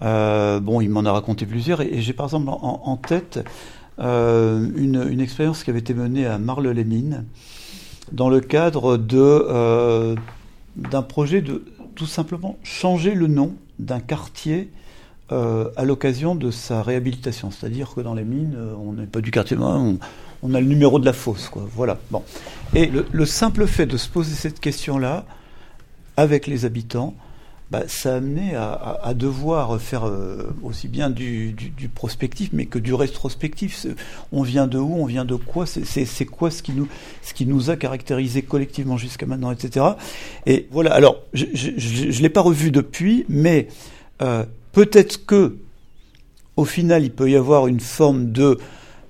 Bon, 0.01 0.81
il 0.81 0.91
m'en 0.91 1.05
a 1.05 1.11
raconté 1.11 1.45
plusieurs, 1.45 1.81
et, 1.81 2.01
j'ai 2.01 2.13
par 2.13 2.27
exemple 2.27 2.51
en, 2.51 2.97
tête 2.97 3.41
une, 3.99 5.09
une, 5.11 5.21
expérience 5.21 5.65
qui 5.65 5.71
avait 5.71 5.81
été 5.81 5.93
menée 5.93 6.27
à 6.27 6.39
Marle-les-Mines 6.39 7.25
dans 8.13 8.29
le 8.29 8.41
cadre 8.41 8.97
d'un 10.77 11.03
projet 11.03 11.43
de 11.43 11.65
tout 11.97 12.07
simplement 12.07 12.59
changer 12.63 13.15
le 13.15 13.27
nom 13.27 13.57
d'un 13.81 13.99
quartier 13.99 14.71
euh, 15.33 15.71
à 15.77 15.85
l'occasion 15.85 16.35
de 16.35 16.51
sa 16.51 16.83
réhabilitation. 16.83 17.51
C'est-à-dire 17.51 17.93
que 17.95 18.01
dans 18.01 18.15
les 18.15 18.25
mines, 18.25 18.55
euh, 18.57 18.75
on 18.79 18.93
n'est 18.93 19.07
pas 19.07 19.21
du 19.21 19.31
quartier, 19.31 19.57
on, 19.59 19.99
on, 20.43 20.55
a 20.55 20.61
le 20.61 20.67
numéro 20.67 20.99
de 20.99 21.05
la 21.05 21.13
fosse. 21.13 21.49
Quoi. 21.49 21.67
Voilà. 21.75 21.99
Bon. 22.11 22.23
Et 22.75 22.87
le, 22.87 23.07
le 23.11 23.27
simple 23.27 23.67
fait 23.67 23.87
de 23.87 23.97
se 23.97 24.09
poser 24.09 24.35
cette 24.35 24.61
question-là 24.61 25.25
avec 26.17 26.47
les 26.47 26.65
habitants, 26.65 27.15
bah, 27.71 27.85
ça 27.87 28.15
a 28.15 28.17
amené 28.17 28.57
à, 28.57 29.15
devoir 29.15 29.81
faire 29.81 30.05
euh, 30.05 30.53
aussi 30.65 30.89
bien 30.89 31.09
du, 31.09 31.55
prospectif, 31.95 32.51
mais 32.53 32.67
que 32.67 32.81
du 32.81 32.95
rétrospectif. 32.95 33.87
On 34.33 34.43
vient 34.43 34.67
de 34.67 34.77
où 34.77 34.97
On 34.97 35.07
vient 35.07 35.25
de 35.25 35.37
quoi 35.37 35.67
C'est 35.67 36.27
quoi 36.27 36.51
ce 36.51 36.65
qui, 36.65 36.73
nous, 36.73 36.89
ce 37.23 37.33
qui 37.33 37.47
nous 37.47 37.71
a 37.71 37.77
caractérisé 37.77 38.43
collectivement 38.43 38.97
jusqu'à 38.97 39.27
maintenant, 39.27 39.53
etc. 39.53 39.87
Et 40.47 40.67
voilà, 40.73 40.93
alors, 40.93 41.19
je 41.33 41.45
ne 41.47 42.23
l'ai 42.23 42.29
pas 42.29 42.41
revu 42.41 42.73
depuis, 42.73 43.25
mais 43.29 43.69
Peut-être 44.73 45.27
que, 45.27 45.57
au 46.57 46.65
final, 46.65 47.05
il 47.05 47.11
peut 47.11 47.31
y 47.31 47.37
avoir 47.37 47.67
une 47.67 47.81
forme 47.81 48.33
de 48.33 48.59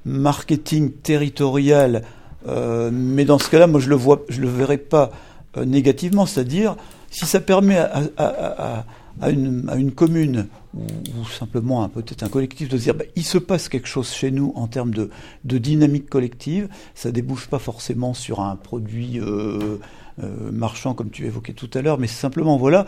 marketing 0.05 0.91
territorial, 0.91 2.03
euh, 2.49 2.91
mais 2.93 3.25
dans 3.25 3.39
ce 3.39 3.51
cas-là, 3.51 3.67
moi, 3.67 3.81
je 3.81 3.89
le 3.89 3.97
vois, 3.97 4.23
je 4.29 4.41
le 4.41 4.49
verrai 4.49 4.79
pas 4.79 5.11
euh, 5.57 5.65
négativement. 5.65 6.27
C'est-à-dire, 6.27 6.77
si 7.11 7.27
ça 7.27 7.41
permet 7.41 7.77
à, 7.77 8.85
une, 9.29 9.71
une, 9.77 9.93
commune 9.93 10.47
ou, 10.75 11.27
simplement 11.39 11.87
peut-être 11.89 12.23
un 12.23 12.29
collectif 12.29 12.69
de 12.69 12.79
se 12.79 12.85
dire, 12.85 12.95
bah, 12.95 13.05
il 13.17 13.25
se 13.25 13.39
passe 13.39 13.69
quelque 13.69 13.89
chose 13.89 14.11
chez 14.11 14.31
nous 14.31 14.53
en 14.55 14.67
termes 14.67 14.95
de, 14.95 15.11
dynamique 15.45 16.09
collective, 16.09 16.69
ça 16.95 17.11
débouche 17.11 17.49
pas 17.49 17.59
forcément 17.59 18.15
sur 18.15 18.41
un 18.41 18.57
produit. 18.57 19.21
Euh, 19.21 19.79
euh, 20.23 20.51
marchand, 20.53 20.95
comme 20.95 21.11
tu 21.11 21.27
évoquais 21.27 21.53
tout 21.53 21.71
à 21.75 21.83
l'heure, 21.83 21.99
mais 21.99 22.07
simplement, 22.07 22.57
voilà, 22.57 22.87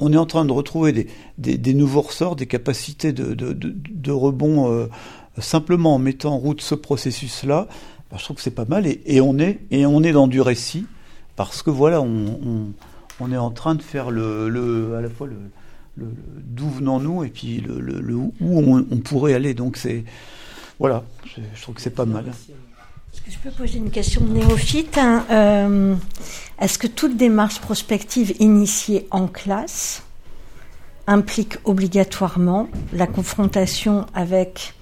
on 0.00 0.12
est 0.12 0.16
en 0.16 0.26
train 0.26 0.44
de 0.44 0.52
retrouver 0.52 1.08
des, 1.38 1.74
nouveaux 1.74 2.02
ressorts, 2.02 2.36
des 2.36 2.46
capacités 2.46 3.12
de, 3.12 4.10
rebond 4.10 4.70
euh, 4.70 4.88
simplement 5.38 5.94
en 5.94 5.98
mettant 5.98 6.34
en 6.34 6.38
route 6.38 6.60
ce 6.60 6.74
processus-là. 6.74 7.68
Ben, 8.10 8.18
je 8.18 8.24
trouve 8.24 8.36
que 8.36 8.42
c'est 8.42 8.50
pas 8.50 8.64
mal 8.64 8.86
et, 8.86 9.20
on 9.20 9.38
est, 9.38 9.60
et 9.70 9.86
on 9.86 10.02
est 10.02 10.12
dans 10.12 10.26
du 10.26 10.40
récit 10.40 10.86
parce 11.36 11.62
que 11.62 11.70
voilà, 11.70 12.02
on, 12.02 12.72
est 13.32 13.36
en 13.36 13.50
train 13.50 13.74
de 13.74 13.82
faire 13.82 14.10
le, 14.10 14.48
le 14.48 14.96
à 14.96 15.00
la 15.00 15.08
fois 15.08 15.28
le, 15.28 15.36
d'où 15.96 16.68
venons-nous 16.68 17.24
et 17.24 17.28
puis 17.28 17.60
le, 17.60 18.14
où 18.14 18.32
on, 18.40 18.96
pourrait 18.98 19.34
aller. 19.34 19.54
Donc 19.54 19.76
c'est 19.76 20.04
voilà, 20.78 21.04
je, 21.24 21.40
je 21.54 21.62
trouve 21.62 21.76
que 21.76 21.80
c'est 21.80 21.90
pas 21.90 22.06
mal. 22.06 22.24
Est-ce 23.12 23.22
que 23.22 23.30
je 23.30 23.38
peux 23.38 23.50
poser 23.50 23.78
une 23.78 23.90
question 23.90 24.24
de 24.24 24.32
néophyte 24.32 24.96
hein 24.96 25.24
euh, 25.30 25.94
Est-ce 26.60 26.78
que 26.78 26.86
toute 26.86 27.16
démarche 27.16 27.60
prospective 27.60 28.34
initiée 28.38 29.06
en 29.10 29.26
classe 29.26 30.02
implique 31.06 31.56
obligatoirement 31.64 32.68
la 32.92 33.06
confrontation 33.06 34.06
avec 34.14 34.74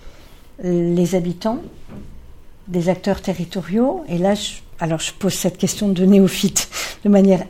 les 0.62 1.14
habitants, 1.14 1.62
des 2.66 2.88
acteurs 2.88 3.22
territoriaux? 3.22 4.04
Et 4.08 4.18
là, 4.18 4.34
je, 4.34 4.54
alors 4.80 4.98
je 4.98 5.12
pose 5.12 5.34
cette 5.34 5.56
question 5.56 5.88
de 5.88 6.04
néophyte 6.04 6.68
de 7.04 7.08
manière 7.08 7.44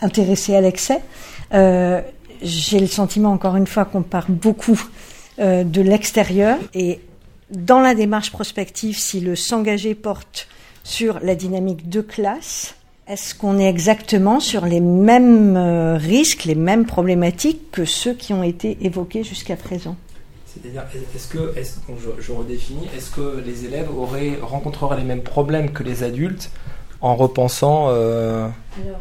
intéressée 0.00 0.56
à 0.56 0.60
l'excès. 0.60 1.00
Euh, 1.54 2.00
J'ai 2.42 2.78
le 2.78 2.86
sentiment, 2.86 3.32
encore 3.32 3.56
une 3.56 3.66
fois, 3.66 3.84
qu'on 3.84 4.02
part 4.02 4.26
beaucoup 4.28 4.80
euh, 5.38 5.64
de 5.64 5.80
l'extérieur 5.80 6.58
et 6.74 7.00
dans 7.50 7.80
la 7.80 7.94
démarche 7.94 8.30
prospective, 8.30 8.98
si 8.98 9.20
le 9.20 9.34
s'engager 9.34 9.94
porte 9.94 10.48
sur 10.84 11.18
la 11.20 11.34
dynamique 11.34 11.88
de 11.88 12.00
classe, 12.00 12.74
est-ce 13.08 13.34
qu'on 13.34 13.58
est 13.58 13.68
exactement 13.68 14.38
sur 14.38 14.66
les 14.66 14.80
mêmes 14.80 15.56
euh, 15.56 15.96
risques, 15.96 16.44
les 16.44 16.54
mêmes 16.54 16.84
problématiques 16.84 17.70
que 17.72 17.86
ceux 17.86 18.12
qui 18.12 18.34
ont 18.34 18.42
été 18.42 18.76
évoqués 18.82 19.24
jusqu'à 19.24 19.56
présent? 19.56 19.96
C'est-à-dire, 20.46 20.84
est-ce 21.14 21.28
que, 21.28 21.54
je, 22.20 22.32
redéfinis, 22.32 22.86
est-ce 22.96 23.10
que 23.10 23.42
les 23.44 23.64
élèves 23.64 23.88
auraient, 23.96 24.38
rencontreraient 24.42 24.98
les 24.98 25.04
mêmes 25.04 25.22
problèmes 25.22 25.72
que 25.72 25.82
les 25.82 26.02
adultes 26.02 26.50
en 27.00 27.16
repensant 27.16 27.86
euh... 27.88 28.48
Alors, 28.84 29.00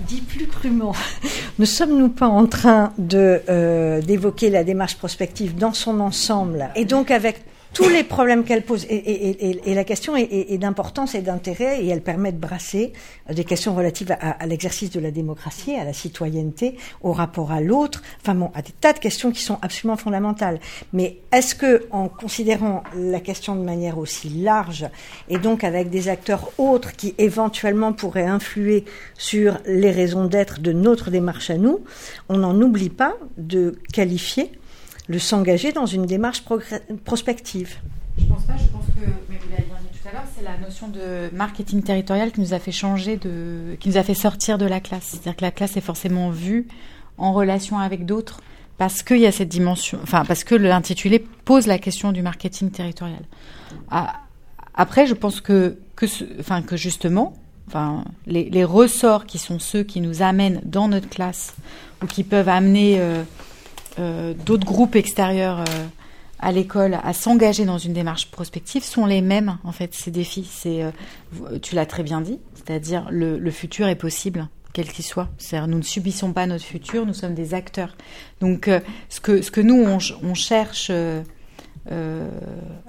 dit, 0.00 0.20
plus 0.20 0.46
crûment, 0.46 0.94
ne 1.58 1.64
sommes-nous 1.64 2.08
pas 2.08 2.26
en 2.26 2.46
train 2.46 2.92
de 2.98 3.40
euh, 3.48 4.00
d'évoquer 4.02 4.50
la 4.50 4.64
démarche 4.64 4.96
prospective 4.96 5.56
dans 5.56 5.72
son 5.72 6.00
ensemble? 6.00 6.70
Et 6.74 6.84
donc 6.84 7.10
avec 7.10 7.44
tous 7.72 7.88
les 7.88 8.04
problèmes 8.04 8.44
qu'elle 8.44 8.62
pose. 8.62 8.86
Et, 8.88 9.74
la 9.74 9.84
question 9.84 10.16
est, 10.16 10.58
d'importance 10.58 11.14
et 11.14 11.22
d'intérêt, 11.22 11.84
et 11.84 11.88
elle 11.88 12.02
permet 12.02 12.32
de 12.32 12.38
brasser 12.38 12.92
des 13.30 13.44
questions 13.44 13.74
relatives 13.74 14.12
à, 14.12 14.30
à 14.30 14.46
l'exercice 14.46 14.90
de 14.90 15.00
la 15.00 15.10
démocratie, 15.10 15.74
à 15.74 15.84
la 15.84 15.92
citoyenneté, 15.92 16.76
au 17.02 17.12
rapport 17.12 17.52
à 17.52 17.60
l'autre, 17.60 18.02
enfin 18.20 18.34
bon, 18.34 18.50
à 18.54 18.62
des 18.62 18.72
tas 18.72 18.92
de 18.92 18.98
questions 18.98 19.30
qui 19.30 19.42
sont 19.42 19.58
absolument 19.62 19.96
fondamentales. 19.96 20.60
Mais 20.92 21.18
est-ce 21.32 21.54
que, 21.54 21.86
en 21.90 22.08
considérant 22.08 22.82
la 22.96 23.20
question 23.20 23.54
de 23.54 23.62
manière 23.62 23.98
aussi 23.98 24.28
large, 24.28 24.88
et 25.28 25.38
donc 25.38 25.64
avec 25.64 25.90
des 25.90 26.08
acteurs 26.08 26.50
autres 26.58 26.96
qui 26.96 27.14
éventuellement 27.18 27.92
pourraient 27.92 28.26
influer 28.26 28.84
sur 29.16 29.58
les 29.66 29.90
raisons 29.90 30.26
d'être 30.26 30.60
de 30.60 30.72
notre 30.72 31.10
démarche 31.10 31.50
à 31.50 31.56
nous, 31.56 31.80
on 32.28 32.38
n'en 32.38 32.60
oublie 32.60 32.90
pas 32.90 33.16
de 33.38 33.78
qualifier 33.92 34.50
le 35.10 35.18
s'engager 35.18 35.72
dans 35.72 35.86
une 35.86 36.06
démarche 36.06 36.44
prospective. 37.04 37.78
Je 38.16 38.24
pense 38.26 38.44
pas, 38.44 38.56
je 38.56 38.68
pense 38.68 38.86
que, 38.86 39.10
mais 39.28 39.38
vous 39.42 39.50
l'avez 39.50 39.64
bien 39.64 39.74
dit 39.82 39.98
tout 39.98 40.08
à 40.08 40.12
l'heure, 40.12 40.24
c'est 40.36 40.44
la 40.44 40.56
notion 40.56 40.86
de 40.86 41.34
marketing 41.34 41.82
territorial 41.82 42.30
qui 42.30 42.40
nous 42.40 42.54
a 42.54 42.60
fait 42.60 42.70
changer 42.70 43.16
de, 43.16 43.76
qui 43.80 43.88
nous 43.88 43.96
a 43.96 44.04
fait 44.04 44.14
sortir 44.14 44.56
de 44.56 44.66
la 44.66 44.78
classe. 44.78 45.06
C'est-à-dire 45.10 45.34
que 45.34 45.42
la 45.42 45.50
classe 45.50 45.76
est 45.76 45.80
forcément 45.80 46.30
vue 46.30 46.68
en 47.18 47.32
relation 47.32 47.80
avec 47.80 48.06
d'autres 48.06 48.40
parce 48.78 49.02
qu'il 49.02 49.18
y 49.18 49.26
a 49.26 49.32
cette 49.32 49.48
dimension, 49.48 49.98
enfin 50.04 50.24
parce 50.24 50.44
que 50.44 50.54
l'intitulé 50.54 51.18
pose 51.44 51.66
la 51.66 51.78
question 51.78 52.12
du 52.12 52.22
marketing 52.22 52.70
territorial. 52.70 53.24
Ah, 53.90 54.20
après, 54.74 55.08
je 55.08 55.14
pense 55.14 55.40
que, 55.40 55.76
que, 55.96 56.06
enfin, 56.38 56.62
que 56.62 56.76
justement, 56.76 57.34
enfin, 57.66 58.04
les, 58.28 58.64
ressorts 58.64 59.26
qui 59.26 59.38
sont 59.38 59.58
ceux 59.58 59.82
qui 59.82 60.00
nous 60.00 60.22
amènent 60.22 60.60
dans 60.64 60.86
notre 60.86 61.08
classe 61.08 61.54
ou 62.00 62.06
qui 62.06 62.22
peuvent 62.22 62.48
amener 62.48 63.00
euh, 63.00 63.24
d'autres 64.44 64.64
groupes 64.64 64.96
extérieurs 64.96 65.60
euh, 65.60 65.86
à 66.38 66.52
l'école 66.52 66.98
à 67.02 67.12
s'engager 67.12 67.64
dans 67.64 67.78
une 67.78 67.92
démarche 67.92 68.30
prospective 68.30 68.82
sont 68.82 69.06
les 69.06 69.20
mêmes 69.20 69.58
en 69.64 69.72
fait 69.72 69.94
ces 69.94 70.10
défis. 70.10 70.48
C'est 70.50 70.82
euh, 70.82 70.90
tu 71.60 71.74
l'as 71.74 71.86
très 71.86 72.02
bien 72.02 72.20
dit 72.20 72.38
c'est-à-dire 72.54 73.06
le, 73.10 73.50
futur 73.50 73.88
est 73.88 73.96
possible 73.96 74.48
quel 74.72 74.88
qu'il 74.88 75.04
soit. 75.04 75.28
C'est-à-dire 75.38 75.68
nous 75.68 75.78
ne 75.78 75.82
subissons 75.82 76.32
pas 76.32 76.46
notre 76.46 76.64
futur 76.64 77.06
nous 77.06 77.14
sommes 77.14 77.34
des 77.34 77.54
acteurs. 77.54 77.96
Donc 78.40 78.70
ce 79.08 79.20
que 79.20 79.42
ce 79.42 79.50
que 79.50 79.60
nous 79.60 79.84
on, 80.22 80.34
cherche 80.34 80.90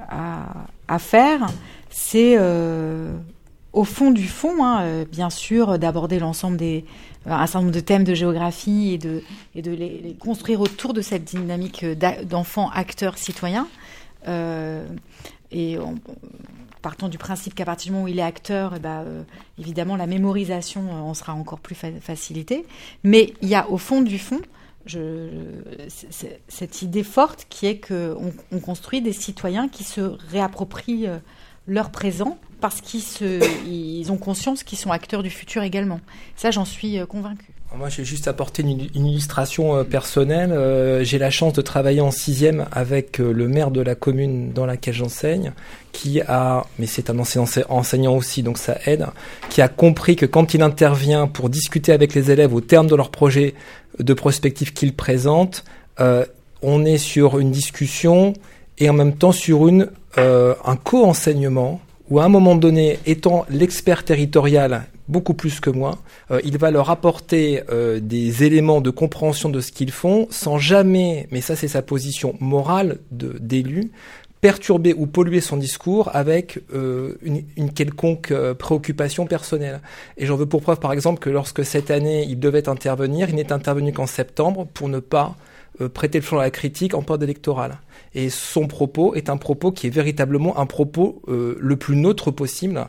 à, 0.08 1.00
faire 1.00 1.47
c'est 1.89 2.38
au 3.73 3.84
fond 3.84 4.12
du 4.12 4.27
fond 4.27 4.63
hein, 4.63 5.03
bien 5.05 5.29
sûr 5.29 5.79
d'aborder 5.79 6.19
l'ensemble 6.19 6.57
des 6.57 6.86
un 7.25 7.45
certain 7.45 7.62
nombre 7.62 7.73
de 7.73 7.79
thèmes 7.79 8.03
de 8.03 8.13
géographie 8.13 8.93
et 8.93 8.97
de, 8.97 9.21
et 9.55 9.62
de 9.62 9.71
les, 9.71 10.15
construire 10.19 10.62
autour 10.62 10.93
de 10.93 11.01
cette 11.01 11.23
dynamique 11.23 11.86
d'enfants 11.86 12.69
acteurs 12.71 13.17
citoyens. 13.17 13.67
Euh, 14.27 14.86
et 15.51 15.77
partant 16.81 17.10
du 17.10 17.17
principe 17.17 17.53
qu'à 17.53 17.65
partir 17.65 17.88
du 17.88 17.91
moment 17.91 18.05
où 18.05 18.07
il 18.07 18.19
est 18.19 18.23
acteur, 18.23 18.73
eh 18.75 18.79
ben, 18.79 19.03
euh, 19.05 19.23
évidemment, 19.60 19.95
la 19.95 20.07
mémorisation 20.07 20.88
euh, 20.89 21.01
en 21.01 21.13
sera 21.13 21.34
encore 21.34 21.60
plus 21.60 21.75
facilitée. 21.75 22.65
Mais 23.03 23.34
il 23.41 23.49
y 23.49 23.55
a 23.55 23.69
au 23.69 23.77
fond 23.77 24.01
du 24.01 24.17
fond 24.17 24.41
cette 26.47 26.81
idée 26.81 27.03
forte 27.03 27.45
qui 27.49 27.67
est 27.67 27.88
qu'on 27.88 28.34
on 28.51 28.60
construit 28.60 28.99
des 28.99 29.13
citoyens 29.13 29.67
qui 29.67 29.84
se 29.84 30.01
réapproprient 30.01 31.05
leur 31.67 31.89
présent 31.89 32.38
parce 32.62 32.80
qu'ils 32.80 33.02
ils 33.67 34.12
ont 34.12 34.17
conscience 34.17 34.63
qu'ils 34.63 34.78
sont 34.78 34.91
acteurs 34.91 35.24
du 35.24 35.30
futur 35.30 35.63
également. 35.63 36.00
Ça, 36.38 36.52
j'en 36.52 36.63
suis 36.63 37.00
euh, 37.00 37.06
convaincue. 37.06 37.50
Moi, 37.76 37.88
j'ai 37.89 38.04
juste 38.04 38.28
apporté 38.28 38.62
une, 38.62 38.89
illustration 38.93 39.78
euh, 39.78 39.84
personnelle. 39.84 40.52
Euh, 40.52 41.04
j'ai 41.04 41.17
la 41.17 41.32
chance 41.32 41.54
de 41.54 41.62
travailler 41.62 42.02
en 42.02 42.12
sixième 42.12 42.67
avec 42.71 43.17
le 43.17 43.47
maire 43.47 43.71
de 43.71 43.82
la 43.82 43.95
commune 43.95 44.52
dans 44.52 44.65
laquelle 44.65 44.93
j'enseigne, 44.93 45.54
qui 45.91 46.21
a, 46.21 46.65
mais 46.78 46.86
c'est 46.86 47.10
un 47.10 47.17
enseignant 47.17 48.15
aussi, 48.15 48.43
donc 48.43 48.58
ça 48.58 48.78
aide, 48.86 49.08
qui 49.50 49.62
a 49.62 49.67
compris 49.67 50.15
que 50.15 50.26
quand 50.26 50.54
il 50.54 50.62
intervient 50.62 51.28
pour 51.28 51.50
discuter 51.50 51.93
avec 51.93 52.13
les 52.13 52.30
élèves 52.30 52.54
au 52.54 52.62
terme 52.62 52.88
de 52.88 52.95
leur 52.95 53.10
projet 53.10 53.56
de 54.00 54.13
prospective 54.13 54.74
qu'ils 54.74 54.93
présentent, 54.93 55.63
on 56.62 56.86
est 56.86 56.97
sur 56.97 57.39
une 57.39 57.52
discussion 57.52 58.34
et 58.78 58.89
en 58.89 58.93
même 58.93 59.15
temps 59.15 59.32
sur 59.32 59.67
une, 59.67 59.89
un 60.17 60.76
co-enseignement 60.76 61.82
où 62.12 62.19
à 62.19 62.26
un 62.26 62.30
moment 62.30 62.56
donné, 62.56 63.00
étant 63.06 63.45
l'expert 63.50 64.04
territorial 64.04 64.86
beaucoup 65.08 65.34
plus 65.34 65.60
que 65.60 65.69
moi, 65.69 65.97
euh, 66.30 66.41
il 66.43 66.58
va 66.58 66.69
leur 66.69 66.89
apporter 66.89 67.63
euh, 67.69 68.00
des 68.02 68.43
éléments 68.43 68.82
de 68.82 68.89
compréhension 68.89 69.50
de 69.50 69.60
ce 69.62 69.71
qu'ils 69.71 69.91
font 69.91 70.28
sans 70.30 70.58
jamais, 70.58 71.28
mais 71.32 71.41
ça 71.41 71.56
c'est 71.56 71.69
sa 71.69 71.82
position 71.82 72.36
morale 72.39 73.00
d'élu, 73.12 73.91
perturber 74.41 74.93
ou 74.93 75.08
polluer 75.08 75.39
son 75.39 75.56
discours 75.56 76.10
avec 76.13 76.60
euh, 76.74 77.15
une, 77.21 77.43
une, 77.56 77.71
quelconque 77.71 78.34
préoccupation 78.58 79.26
personnelle. 79.26 79.82
Et 80.17 80.26
j'en 80.26 80.36
veux 80.36 80.47
pour 80.47 80.62
preuve 80.62 80.80
par 80.80 80.91
exemple 80.91 81.19
que 81.19 81.30
lorsque 81.30 81.63
cette 81.63 81.91
année 81.91 82.26
il 82.28 82.39
devait 82.39 82.67
intervenir, 82.67 83.30
il 83.30 83.36
n'est 83.36 83.54
intervenu 83.54 83.93
qu'en 83.93 84.08
septembre 84.08 84.67
pour 84.74 84.89
ne 84.89 85.00
pas 85.00 85.36
prêter 85.88 86.20
le 86.20 86.24
flanc 86.24 86.39
à 86.39 86.44
la 86.44 86.52
critique 86.52 86.94
en 86.94 87.02
période 87.02 87.24
électorale. 87.24 87.80
Et 88.13 88.30
son 88.30 88.67
propos 88.67 89.15
est 89.15 89.30
un 89.30 89.38
propos 89.38 89.72
qui 89.72 89.88
est 89.88 89.91
véritablement 89.91 90.60
un 90.60 90.65
propos 90.65 91.22
euh, 91.28 91.56
le 91.60 91.76
plus 91.78 91.96
neutre 91.96 92.32
possible 92.32 92.86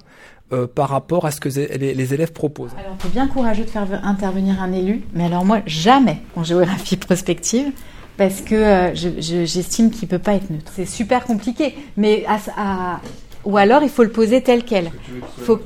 euh, 0.53 0.67
par 0.67 0.89
rapport 0.89 1.25
à 1.25 1.31
ce 1.31 1.41
que 1.41 1.49
les, 1.49 2.15
élèves 2.15 2.33
proposent. 2.33 2.73
Alors, 2.79 2.97
c'est 3.01 3.13
bien 3.13 3.29
courageux 3.29 3.65
de 3.65 3.71
faire 3.71 3.87
intervenir 4.05 4.61
un 4.61 4.73
élu, 4.73 5.03
mais 5.15 5.25
alors 5.25 5.45
moi, 5.45 5.63
jamais 5.67 6.19
en 6.35 6.43
géographie 6.43 6.97
prospective, 6.97 7.73
parce 8.17 8.41
que 8.41 8.55
euh, 8.55 8.95
j'estime 8.95 9.91
qu'il 9.91 10.07
ne 10.07 10.11
peut 10.11 10.19
pas 10.19 10.35
être 10.35 10.51
neutre. 10.51 10.73
C'est 10.75 10.87
super 10.87 11.25
compliqué, 11.25 11.75
mais 11.97 12.25
à, 12.27 13.01
ou 13.45 13.57
alors 13.57 13.83
il 13.83 13.89
faut 13.89 14.03
le 14.03 14.11
poser 14.11 14.43
tel 14.43 14.65
quel. 14.65 14.91
Faut... 15.39 15.61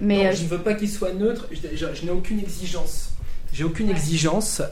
Mais 0.00 0.34
je 0.34 0.44
ne 0.44 0.48
veux 0.48 0.62
pas 0.62 0.74
qu'il 0.74 0.88
soit 0.88 1.12
neutre. 1.12 1.48
Je, 1.52 2.04
n'ai 2.04 2.10
aucune 2.10 2.38
exigence. 2.38 3.09
J'ai 3.52 3.64
aucune 3.64 3.90
exigence. 3.90 4.62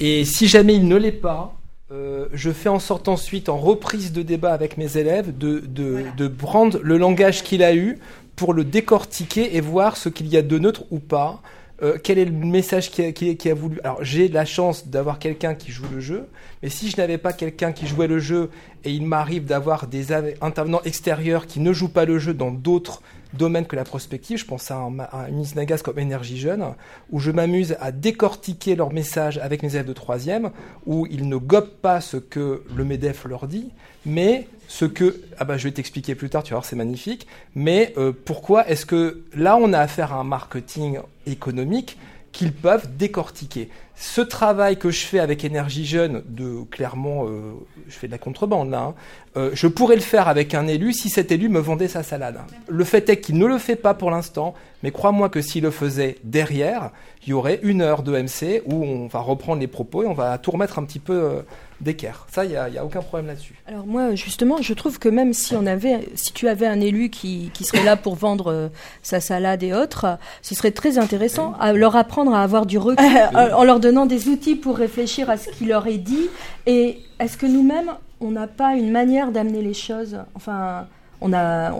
et 0.00 0.24
si 0.24 0.48
jamais 0.48 0.74
il 0.74 0.86
ne 0.86 0.96
l'est 0.96 1.12
pas, 1.12 1.60
euh, 1.92 2.26
je 2.32 2.52
fais 2.52 2.68
en 2.68 2.78
sorte 2.78 3.08
ensuite, 3.08 3.48
en 3.48 3.58
reprise 3.58 4.12
de 4.12 4.22
débat 4.22 4.52
avec 4.52 4.76
mes 4.76 4.96
élèves, 4.96 5.36
de, 5.36 5.58
de, 5.58 6.04
de 6.16 6.28
prendre 6.28 6.78
le 6.82 6.96
langage 6.96 7.42
qu'il 7.42 7.64
a 7.64 7.74
eu 7.74 7.98
pour 8.36 8.54
le 8.54 8.62
décortiquer 8.62 9.56
et 9.56 9.60
voir 9.60 9.96
ce 9.96 10.08
qu'il 10.08 10.28
y 10.28 10.36
a 10.36 10.42
de 10.42 10.58
neutre 10.58 10.84
ou 10.92 11.00
pas. 11.00 11.42
Euh, 11.82 11.98
quel 12.00 12.18
est 12.18 12.26
le 12.26 12.30
message 12.30 12.92
qui 12.92 13.02
a, 13.02 13.10
qui, 13.10 13.50
a 13.50 13.54
voulu 13.54 13.80
Alors 13.82 14.04
j'ai 14.04 14.28
la 14.28 14.44
chance 14.44 14.86
d'avoir 14.86 15.18
quelqu'un 15.18 15.54
qui 15.54 15.72
joue 15.72 15.86
le 15.92 15.98
jeu, 15.98 16.28
mais 16.62 16.68
si 16.68 16.90
je 16.90 16.96
n'avais 16.96 17.18
pas 17.18 17.32
quelqu'un 17.32 17.72
qui 17.72 17.88
jouait 17.88 18.06
le 18.06 18.20
jeu 18.20 18.50
et 18.84 18.92
il 18.92 19.04
m'arrive 19.04 19.44
d'avoir 19.44 19.88
des 19.88 20.12
intervenants 20.12 20.82
extérieurs 20.84 21.46
qui 21.46 21.58
ne 21.58 21.72
jouent 21.72 21.88
pas 21.92 22.04
le 22.04 22.20
jeu 22.20 22.34
dans 22.34 22.52
d'autres 22.52 23.02
domaine 23.32 23.66
que 23.66 23.76
la 23.76 23.84
prospective. 23.84 24.38
Je 24.38 24.44
pense 24.44 24.70
à, 24.70 24.76
un, 24.76 24.98
à 24.98 25.28
une 25.28 25.44
comme 25.82 25.98
Énergie 25.98 26.38
Jeune, 26.38 26.64
où 27.10 27.20
je 27.20 27.30
m'amuse 27.30 27.76
à 27.80 27.92
décortiquer 27.92 28.76
leurs 28.76 28.92
messages 28.92 29.38
avec 29.38 29.62
mes 29.62 29.74
élèves 29.74 29.86
de 29.86 29.92
troisième, 29.92 30.50
où 30.86 31.06
ils 31.10 31.28
ne 31.28 31.36
gobent 31.36 31.76
pas 31.82 32.00
ce 32.00 32.16
que 32.16 32.64
le 32.74 32.84
MEDEF 32.84 33.24
leur 33.24 33.46
dit, 33.46 33.70
mais 34.06 34.48
ce 34.68 34.84
que... 34.84 35.20
Ah 35.38 35.44
bah 35.44 35.56
je 35.56 35.64
vais 35.64 35.72
t'expliquer 35.72 36.14
plus 36.14 36.30
tard, 36.30 36.42
tu 36.42 36.50
vas 36.50 36.56
voir, 36.56 36.64
c'est 36.64 36.76
magnifique. 36.76 37.26
Mais 37.54 37.92
euh, 37.98 38.12
pourquoi 38.12 38.68
est-ce 38.68 38.86
que 38.86 39.22
là, 39.34 39.56
on 39.56 39.72
a 39.72 39.78
affaire 39.78 40.12
à 40.12 40.16
un 40.16 40.24
marketing 40.24 41.00
économique 41.26 41.98
qu'ils 42.32 42.52
peuvent 42.52 42.96
décortiquer? 42.96 43.68
Ce 44.02 44.22
travail 44.22 44.78
que 44.78 44.90
je 44.90 45.04
fais 45.04 45.18
avec 45.18 45.44
Énergie 45.44 45.84
Jeune, 45.84 46.22
de 46.26 46.62
clairement, 46.70 47.26
euh, 47.26 47.52
je 47.86 47.92
fais 47.92 48.06
de 48.06 48.12
la 48.12 48.16
contrebande 48.16 48.70
là, 48.70 48.80
hein, 48.80 48.94
euh, 49.36 49.50
je 49.52 49.66
pourrais 49.66 49.94
le 49.94 50.00
faire 50.00 50.26
avec 50.26 50.54
un 50.54 50.66
élu 50.66 50.94
si 50.94 51.10
cet 51.10 51.30
élu 51.30 51.50
me 51.50 51.60
vendait 51.60 51.86
sa 51.86 52.02
salade. 52.02 52.38
Le 52.66 52.84
fait 52.84 53.10
est 53.10 53.20
qu'il 53.20 53.36
ne 53.36 53.46
le 53.46 53.58
fait 53.58 53.76
pas 53.76 53.92
pour 53.92 54.10
l'instant, 54.10 54.54
mais 54.82 54.90
crois-moi 54.90 55.28
que 55.28 55.42
s'il 55.42 55.62
le 55.62 55.70
faisait 55.70 56.16
derrière, 56.24 56.90
il 57.26 57.30
y 57.30 57.32
aurait 57.32 57.60
une 57.62 57.82
heure 57.82 58.02
de 58.02 58.12
MC 58.12 58.62
où 58.66 58.82
on 58.82 59.06
va 59.06 59.20
reprendre 59.20 59.60
les 59.60 59.66
propos 59.66 60.02
et 60.02 60.06
on 60.06 60.14
va 60.14 60.38
tout 60.38 60.50
remettre 60.50 60.78
un 60.78 60.84
petit 60.84 60.98
peu 60.98 61.12
euh, 61.12 61.42
d'équerre. 61.80 62.26
Ça, 62.30 62.44
il 62.44 62.50
n'y 62.50 62.56
a, 62.56 62.64
a, 62.64 62.84
aucun 62.84 63.02
problème 63.02 63.26
là-dessus. 63.26 63.54
Alors 63.66 63.86
moi, 63.86 64.14
justement, 64.14 64.62
je 64.62 64.72
trouve 64.72 64.98
que 64.98 65.08
même 65.08 65.34
si 65.34 65.54
on 65.54 65.66
avait, 65.66 66.08
si 66.14 66.32
tu 66.32 66.48
avais 66.48 66.66
un 66.66 66.80
élu 66.80 67.10
qui, 67.10 67.50
qui 67.52 67.64
serait 67.64 67.84
là 67.84 67.96
pour 67.96 68.14
vendre 68.16 68.50
euh, 68.50 68.68
sa 69.02 69.20
salade 69.20 69.62
et 69.62 69.74
autres, 69.74 70.18
ce 70.40 70.54
serait 70.54 70.70
très 70.70 70.98
intéressant 70.98 71.52
à 71.60 71.72
leur 71.74 71.94
apprendre 71.94 72.34
à 72.34 72.42
avoir 72.42 72.64
du 72.64 72.78
recul 72.78 73.06
en 73.34 73.64
leur 73.64 73.80
donnant 73.80 73.89
des 74.06 74.28
outils 74.28 74.56
pour 74.56 74.76
réfléchir 74.76 75.30
à 75.30 75.36
ce 75.36 75.50
qui 75.50 75.66
leur 75.66 75.86
est 75.86 75.98
dit. 75.98 76.28
Et 76.66 76.98
est-ce 77.18 77.36
que 77.36 77.46
nous-mêmes, 77.46 77.92
on 78.20 78.30
n'a 78.30 78.46
pas 78.46 78.74
une 78.74 78.90
manière 78.90 79.30
d'amener 79.32 79.62
les 79.62 79.74
choses? 79.74 80.18
Enfin, 80.34 80.86
on 81.20 81.32
a, 81.32 81.72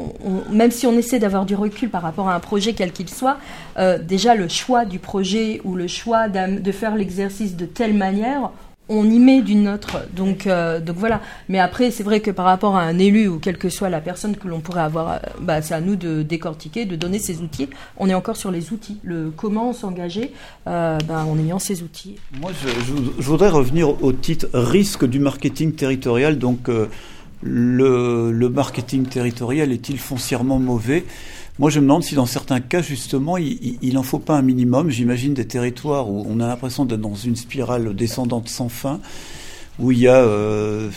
même 0.50 0.70
si 0.70 0.86
on 0.86 0.92
essaie 0.92 1.18
d'avoir 1.18 1.46
du 1.46 1.54
recul 1.54 1.88
par 1.88 2.02
rapport 2.02 2.28
à 2.28 2.34
un 2.34 2.40
projet 2.40 2.74
quel 2.74 2.92
qu'il 2.92 3.08
soit, 3.08 3.38
euh, 3.78 3.98
déjà 3.98 4.34
le 4.34 4.48
choix 4.48 4.84
du 4.84 4.98
projet 4.98 5.60
ou 5.64 5.74
le 5.74 5.86
choix 5.86 6.28
de 6.28 6.72
faire 6.72 6.94
l'exercice 6.94 7.56
de 7.56 7.66
telle 7.66 7.94
manière, 7.94 8.50
on 8.90 9.08
y 9.08 9.18
met 9.18 9.40
d'une 9.40 9.68
autre. 9.68 9.98
Donc, 10.14 10.46
euh, 10.46 10.80
donc 10.80 10.96
voilà. 10.96 11.20
Mais 11.48 11.60
après, 11.60 11.90
c'est 11.90 12.02
vrai 12.02 12.20
que 12.20 12.30
par 12.30 12.44
rapport 12.44 12.76
à 12.76 12.82
un 12.82 12.98
élu 12.98 13.28
ou 13.28 13.38
quelle 13.38 13.56
que 13.56 13.68
soit 13.68 13.88
la 13.88 14.00
personne 14.00 14.36
que 14.36 14.48
l'on 14.48 14.60
pourrait 14.60 14.82
avoir, 14.82 15.12
euh, 15.12 15.18
bah, 15.40 15.62
c'est 15.62 15.74
à 15.74 15.80
nous 15.80 15.96
de 15.96 16.22
décortiquer, 16.22 16.84
de 16.84 16.96
donner 16.96 17.20
ces 17.20 17.40
outils. 17.40 17.68
On 17.96 18.08
est 18.08 18.14
encore 18.14 18.36
sur 18.36 18.50
les 18.50 18.72
outils. 18.72 18.98
Le 19.04 19.32
comment 19.34 19.72
s'engager 19.72 20.32
bah, 20.66 20.98
en 21.08 21.38
ayant 21.38 21.58
ces 21.58 21.82
outils. 21.82 22.16
Moi, 22.40 22.50
je, 22.52 23.22
voudrais 23.22 23.48
revenir 23.48 24.02
au 24.02 24.12
titre 24.12 24.48
risque 24.52 25.04
du 25.04 25.20
marketing 25.20 25.72
territorial. 25.72 26.38
Donc, 26.38 26.68
le, 27.42 28.48
marketing 28.48 29.06
territorial 29.06 29.72
est-il 29.72 29.98
foncièrement 29.98 30.58
mauvais? 30.58 31.04
Moi, 31.60 31.68
je 31.68 31.78
me 31.78 31.84
demande 31.84 32.02
si 32.02 32.14
dans 32.14 32.24
certains 32.24 32.60
cas, 32.60 32.80
justement, 32.80 33.36
il 33.36 33.92
n'en 33.92 34.02
faut 34.02 34.18
pas 34.18 34.34
un 34.34 34.40
minimum. 34.40 34.88
J'imagine 34.88 35.34
des 35.34 35.46
territoires 35.46 36.08
où 36.08 36.24
on 36.26 36.40
a 36.40 36.46
l'impression 36.46 36.86
d'être 36.86 37.02
dans 37.02 37.14
une 37.14 37.36
spirale 37.36 37.94
descendante 37.94 38.48
sans 38.48 38.70
fin, 38.70 38.98
où 39.78 39.92
il 39.92 39.98
y 39.98 40.08
a 40.08 40.22
euh, 40.22 40.88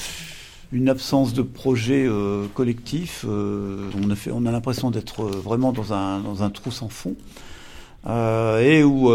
une 0.71 0.87
absence 0.87 1.33
de 1.33 1.41
projet 1.41 2.05
euh, 2.07 2.47
collectif. 2.53 3.25
Euh, 3.27 3.89
on 4.01 4.09
a, 4.09 4.15
on 4.31 4.45
a 4.45 4.51
l'impression 4.53 4.89
d'être 4.89 5.25
vraiment 5.25 5.73
dans 5.73 5.91
un, 5.91 6.21
dans 6.21 6.43
un 6.43 6.49
trou 6.49 6.71
sans 6.71 6.87
fond. 6.87 7.17
et 8.07 8.85
où 8.85 9.09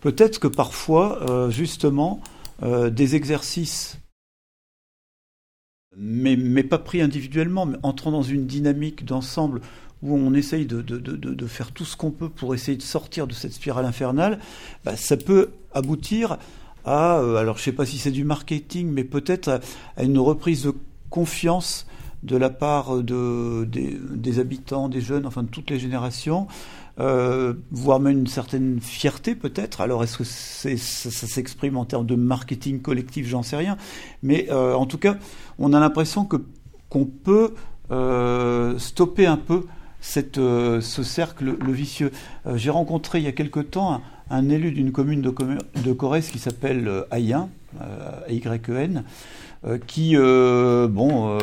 peut-être 0.00 0.40
que 0.40 0.48
parfois, 0.48 1.48
justement, 1.48 2.20
des 2.60 3.14
exercices 3.14 4.00
mais, 5.96 6.36
mais 6.36 6.62
pas 6.62 6.78
pris 6.78 7.02
individuellement, 7.02 7.66
mais 7.66 7.76
entrant 7.82 8.10
dans 8.10 8.22
une 8.22 8.46
dynamique 8.46 9.04
d'ensemble 9.04 9.60
où 10.02 10.16
on 10.16 10.34
essaye 10.34 10.66
de, 10.66 11.46
faire 11.46 11.72
tout 11.72 11.84
ce 11.84 11.96
qu'on 11.96 12.10
peut 12.10 12.28
pour 12.28 12.54
essayer 12.54 12.76
de 12.76 12.82
sortir 12.82 13.26
de 13.26 13.34
cette 13.34 13.52
spirale 13.52 13.84
infernale, 13.84 14.38
bah, 14.84 14.96
ça 14.96 15.16
peut 15.16 15.50
aboutir 15.72 16.38
à, 16.84 17.18
euh, 17.18 17.36
alors 17.36 17.56
je 17.56 17.62
ne 17.62 17.64
sais 17.64 17.72
pas 17.72 17.86
si 17.86 17.98
c'est 17.98 18.10
du 18.10 18.24
marketing, 18.24 18.90
mais 18.90 19.04
peut-être 19.04 19.60
à, 19.96 20.02
une 20.02 20.18
reprise 20.18 20.64
de 20.64 20.74
confiance 21.10 21.86
de 22.22 22.36
la 22.36 22.50
part 22.50 23.02
de, 23.02 23.64
des, 23.64 24.38
habitants, 24.38 24.88
des 24.88 25.00
jeunes, 25.00 25.26
enfin 25.26 25.42
de 25.42 25.48
toutes 25.48 25.70
les 25.70 25.78
générations, 25.78 26.46
euh, 26.98 27.54
voire 27.70 27.98
même 27.98 28.18
une 28.18 28.26
certaine 28.26 28.78
fierté 28.80 29.34
peut-être. 29.34 29.80
Alors 29.80 30.04
est-ce 30.04 30.18
que 30.18 30.24
ça, 30.24 31.26
s'exprime 31.26 31.76
en 31.78 31.86
termes 31.86 32.06
de 32.06 32.14
marketing 32.14 32.80
collectif? 32.80 33.26
J'en 33.26 33.42
sais 33.42 33.56
rien. 33.56 33.78
Mais 34.22 34.48
euh, 34.50 34.74
en 34.74 34.84
tout 34.84 34.98
cas, 34.98 35.16
on 35.58 35.72
a 35.72 35.80
l'impression 35.80 36.24
que 36.24 36.36
qu'on 36.88 37.06
peut 37.06 37.54
stopper 38.78 39.26
un 39.26 39.36
peu 39.36 39.64
cette, 40.00 40.38
euh, 40.38 40.80
ce 40.80 41.02
cercle 41.02 41.56
le 41.60 41.72
vicieux. 41.72 42.10
Euh, 42.46 42.56
j'ai 42.56 42.70
rencontré 42.70 43.18
il 43.18 43.24
y 43.24 43.28
a 43.28 43.32
quelque 43.32 43.60
temps 43.60 44.02
un, 44.30 44.48
élu 44.48 44.72
d'une 44.72 44.92
commune 44.92 45.22
de, 45.22 45.92
Corrèze 45.92 46.30
qui 46.30 46.38
s'appelle 46.38 46.88
euh, 46.88 47.02
Ayen, 47.10 47.48
A-Y-E-N, 48.28 49.04
qui 49.86 50.16
bon, 50.16 51.38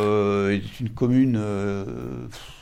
est 0.49 0.79
une 0.79 0.89
commune 0.89 1.39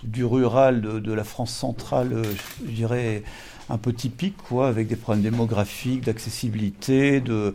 du 0.04 0.26
rural 0.26 0.82
de, 0.82 1.00
de, 1.00 1.14
la 1.14 1.24
France 1.24 1.52
centrale, 1.52 2.22
je 2.68 2.72
dirais 2.72 3.24
un 3.70 3.78
peu 3.78 3.94
typique, 3.94 4.38
quoi, 4.38 4.68
avec 4.68 4.88
des 4.88 4.96
problèmes 4.96 5.24
démographiques, 5.24 6.04
d'accessibilité, 6.04 7.22
de, 7.22 7.54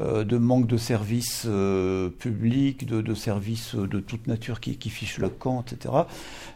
de 0.00 0.38
manque 0.38 0.66
de 0.66 0.76
services 0.76 1.44
euh, 1.46 2.08
publics, 2.08 2.86
de, 2.86 3.14
services 3.14 3.74
de 3.74 4.00
toute 4.00 4.26
nature 4.26 4.60
qui, 4.60 4.76
qui 4.76 4.90
fichent 4.90 5.18
le 5.18 5.28
camp, 5.28 5.64
etc. 5.66 5.94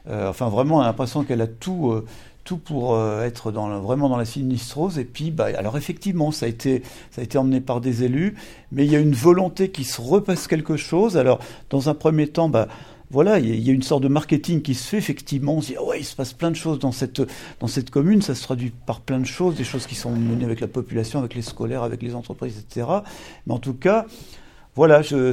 Euh, 0.08 0.28
enfin, 0.28 0.48
vraiment, 0.48 0.76
on 0.76 0.80
a 0.80 0.84
l'impression 0.84 1.24
qu'elle 1.24 1.42
a 1.42 1.46
tout 1.46 2.02
tout 2.44 2.58
pour 2.58 2.96
être 3.22 3.50
dans 3.50 3.80
vraiment 3.80 4.08
dans 4.08 4.16
la 4.16 4.24
sinistrose. 4.24 5.00
Et 5.00 5.04
puis, 5.04 5.32
bah, 5.32 5.48
alors 5.58 5.76
effectivement, 5.76 6.30
ça 6.30 6.46
a 6.46 6.48
été 6.48 6.82
ça 7.10 7.20
a 7.20 7.24
été 7.24 7.38
emmené 7.38 7.60
par 7.60 7.80
des 7.80 8.04
élus, 8.04 8.36
mais 8.70 8.84
il 8.84 8.92
y 8.92 8.96
a 8.96 9.00
une 9.00 9.14
volonté 9.14 9.70
qui 9.70 9.82
se 9.82 10.00
repasse 10.00 10.46
quelque 10.46 10.76
chose. 10.76 11.16
Alors, 11.16 11.40
dans 11.70 11.88
un 11.88 11.94
premier 11.94 12.28
temps, 12.28 12.48
bah, 12.48 12.68
voilà, 13.10 13.38
il 13.38 13.62
y 13.62 13.70
a 13.70 13.72
une 13.72 13.82
sorte 13.82 14.02
de 14.02 14.08
marketing 14.08 14.62
qui 14.62 14.74
se 14.74 14.88
fait 14.88 14.98
effectivement. 14.98 15.54
On 15.54 15.60
se 15.60 15.68
dit, 15.68 15.76
ah 15.78 15.84
ouais, 15.84 16.00
il 16.00 16.04
se 16.04 16.16
passe 16.16 16.32
plein 16.32 16.50
de 16.50 16.56
choses 16.56 16.78
dans 16.78 16.92
cette, 16.92 17.22
dans 17.60 17.68
cette 17.68 17.90
commune, 17.90 18.22
ça 18.22 18.34
se 18.34 18.42
traduit 18.42 18.72
par 18.86 19.00
plein 19.00 19.20
de 19.20 19.26
choses, 19.26 19.54
des 19.54 19.64
choses 19.64 19.86
qui 19.86 19.94
sont 19.94 20.10
menées 20.10 20.44
avec 20.44 20.60
la 20.60 20.68
population, 20.68 21.20
avec 21.20 21.34
les 21.34 21.42
scolaires, 21.42 21.82
avec 21.82 22.02
les 22.02 22.14
entreprises, 22.14 22.58
etc. 22.58 22.86
Mais 23.46 23.54
en 23.54 23.58
tout 23.58 23.74
cas, 23.74 24.06
voilà, 24.74 25.02
je, 25.02 25.32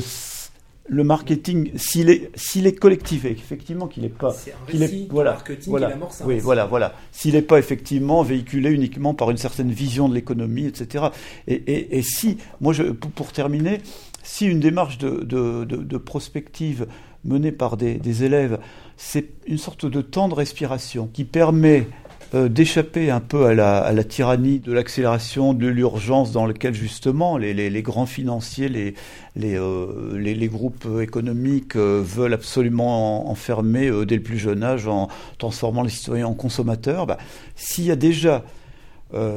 le 0.88 1.04
marketing, 1.04 1.72
s'il 1.76 2.10
est, 2.10 2.30
s'il 2.36 2.68
est 2.68 2.76
collectivé, 2.76 3.32
effectivement 3.32 3.88
qu'il 3.88 4.04
n'est 4.04 4.10
pas, 4.10 4.36
qu'il 4.70 4.84
est, 4.84 5.08
voilà, 5.10 5.32
marketing 5.32 5.70
voilà, 5.70 5.98
oui, 6.26 6.40
voilà, 6.40 6.66
voilà, 6.66 6.94
s'il 7.12 7.34
n'est 7.34 7.42
pas 7.42 7.58
effectivement 7.58 8.22
véhiculé 8.22 8.70
uniquement 8.70 9.14
par 9.14 9.32
une 9.32 9.38
certaine 9.38 9.72
vision 9.72 10.10
de 10.10 10.14
l'économie, 10.14 10.66
etc. 10.66 11.06
Et, 11.48 11.56
et, 11.56 11.98
et, 11.98 12.02
si, 12.02 12.38
moi, 12.60 12.74
je, 12.74 12.84
pour, 12.84 13.12
pour 13.12 13.32
terminer, 13.32 13.80
si 14.24 14.46
une 14.46 14.60
démarche 14.60 14.98
de, 14.98 15.24
de, 15.24 15.64
de, 15.64 15.78
de 15.78 15.98
prospective 15.98 16.88
menée 17.26 17.52
par 17.52 17.78
des, 17.78 18.24
élèves, 18.24 18.60
c'est 18.98 19.30
une 19.48 19.58
sorte 19.58 19.86
de 19.86 20.02
temps 20.02 20.28
de 20.28 20.34
respiration 20.34 21.10
qui 21.12 21.24
permet 21.24 21.88
euh, 22.36 22.50
d'échapper 22.50 23.12
un 23.12 23.20
peu 23.20 23.46
à 23.46 23.54
la, 23.54 24.04
tyrannie 24.04 24.60
de 24.60 24.74
l'accélération, 24.74 25.54
de 25.54 25.68
l'urgence 25.68 26.32
dans 26.32 26.46
lequel 26.46 26.74
justement 26.74 27.38
les, 27.38 27.82
grands 27.82 28.06
financiers, 28.06 28.70
les, 28.70 28.94
les, 29.36 29.56
euh, 29.56 30.48
groupes 30.48 30.88
économiques 31.02 31.76
euh, 31.76 32.02
veulent 32.04 32.34
absolument 32.34 33.30
enfermer 33.30 33.92
dès 34.06 34.16
le 34.16 34.24
plus 34.24 34.38
jeune 34.38 34.64
âge 34.64 34.88
en 34.88 35.10
transformant 35.38 35.84
les 35.84 35.90
citoyens 35.90 36.28
en 36.28 36.34
consommateurs. 36.34 37.06
Bah, 37.06 37.18
s'il 37.56 37.86
y 37.86 37.92
a 37.92 37.96
déjà 37.96 38.44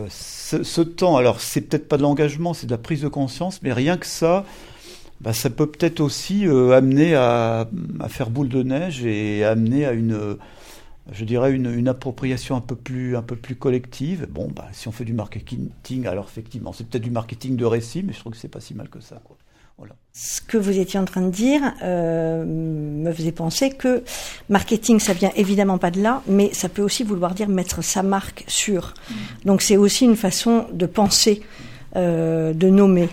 ce, 0.08 0.62
ce, 0.62 0.80
temps, 0.80 1.18
alors 1.18 1.42
c'est 1.42 1.60
peut-être 1.60 1.86
pas 1.86 1.98
de 1.98 2.02
l'engagement, 2.02 2.54
c'est 2.54 2.66
de 2.66 2.70
la 2.70 2.78
prise 2.78 3.02
de 3.02 3.08
conscience, 3.08 3.60
mais 3.62 3.74
rien 3.74 3.98
que 3.98 4.06
ça, 4.06 4.46
bah, 5.20 5.32
ça 5.32 5.50
peut 5.50 5.66
peut-être 5.66 6.00
aussi 6.00 6.46
euh, 6.46 6.76
amener 6.76 7.14
à, 7.14 7.68
à, 8.00 8.08
faire 8.08 8.30
boule 8.30 8.48
de 8.48 8.62
neige 8.62 9.04
et 9.04 9.44
amener 9.44 9.86
à 9.86 9.92
une, 9.92 10.36
je 11.12 11.24
dirais, 11.24 11.52
une, 11.52 11.72
une, 11.72 11.88
appropriation 11.88 12.56
un 12.56 12.60
peu 12.60 12.76
plus, 12.76 13.16
un 13.16 13.22
peu 13.22 13.36
plus 13.36 13.56
collective. 13.56 14.26
Bon, 14.30 14.48
bah, 14.54 14.68
si 14.72 14.88
on 14.88 14.92
fait 14.92 15.04
du 15.04 15.14
marketing, 15.14 16.06
alors 16.06 16.26
effectivement, 16.30 16.72
c'est 16.72 16.86
peut-être 16.86 17.04
du 17.04 17.10
marketing 17.10 17.56
de 17.56 17.64
récit, 17.64 18.02
mais 18.02 18.12
je 18.12 18.20
trouve 18.20 18.32
que 18.32 18.38
c'est 18.38 18.48
pas 18.48 18.60
si 18.60 18.74
mal 18.74 18.88
que 18.88 19.00
ça. 19.00 19.20
Quoi. 19.24 19.36
Voilà. 19.78 19.94
Ce 20.14 20.40
que 20.40 20.56
vous 20.56 20.78
étiez 20.78 20.98
en 20.98 21.04
train 21.04 21.20
de 21.20 21.30
dire 21.30 21.60
euh, 21.82 22.44
me 22.46 23.12
faisait 23.12 23.32
penser 23.32 23.70
que 23.70 24.02
marketing, 24.48 24.98
ça 24.98 25.12
vient 25.12 25.30
évidemment 25.36 25.76
pas 25.76 25.90
de 25.90 26.00
là, 26.00 26.22
mais 26.26 26.52
ça 26.54 26.70
peut 26.70 26.80
aussi 26.80 27.04
vouloir 27.04 27.34
dire 27.34 27.48
mettre 27.48 27.84
sa 27.84 28.02
marque 28.02 28.44
sur. 28.46 28.94
Mmh. 29.10 29.14
Donc 29.44 29.60
c'est 29.60 29.76
aussi 29.76 30.06
une 30.06 30.16
façon 30.16 30.66
de 30.72 30.86
penser, 30.86 31.42
euh, 31.94 32.54
de 32.54 32.70
nommer. 32.70 33.10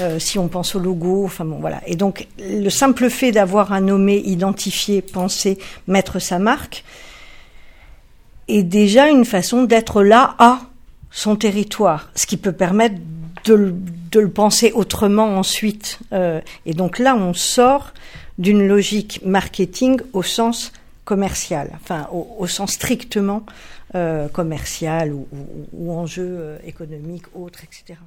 Euh, 0.00 0.18
si 0.18 0.38
on 0.38 0.48
pense 0.48 0.74
au 0.74 0.78
logo, 0.78 1.24
enfin 1.24 1.44
bon 1.44 1.58
voilà. 1.58 1.82
Et 1.86 1.96
donc 1.96 2.26
le 2.38 2.70
simple 2.70 3.10
fait 3.10 3.30
d'avoir 3.30 3.72
un 3.72 3.82
nommé, 3.82 4.16
identifié, 4.24 5.02
pensé, 5.02 5.58
mettre 5.86 6.18
sa 6.18 6.38
marque, 6.38 6.82
est 8.48 8.62
déjà 8.62 9.08
une 9.08 9.26
façon 9.26 9.64
d'être 9.64 10.02
là 10.02 10.34
à 10.38 10.60
son 11.10 11.36
territoire, 11.36 12.10
ce 12.14 12.26
qui 12.26 12.38
peut 12.38 12.52
permettre 12.52 12.94
de, 13.44 13.74
le 14.14 14.30
penser 14.30 14.72
autrement 14.72 15.36
ensuite. 15.36 15.98
Euh, 16.12 16.40
et 16.64 16.72
donc 16.72 16.98
là, 16.98 17.14
on 17.14 17.34
sort 17.34 17.92
d'une 18.38 18.66
logique 18.66 19.20
marketing 19.26 20.00
au 20.14 20.22
sens 20.22 20.72
commercial, 21.04 21.70
enfin 21.74 22.08
au, 22.12 22.46
sens 22.46 22.72
strictement 22.72 23.44
euh, 23.94 24.28
commercial 24.28 25.12
ou, 25.12 25.26
ou, 25.32 25.66
ou 25.74 25.92
enjeu 25.92 26.56
économique, 26.64 27.24
autre, 27.34 27.60
etc. 27.64 27.98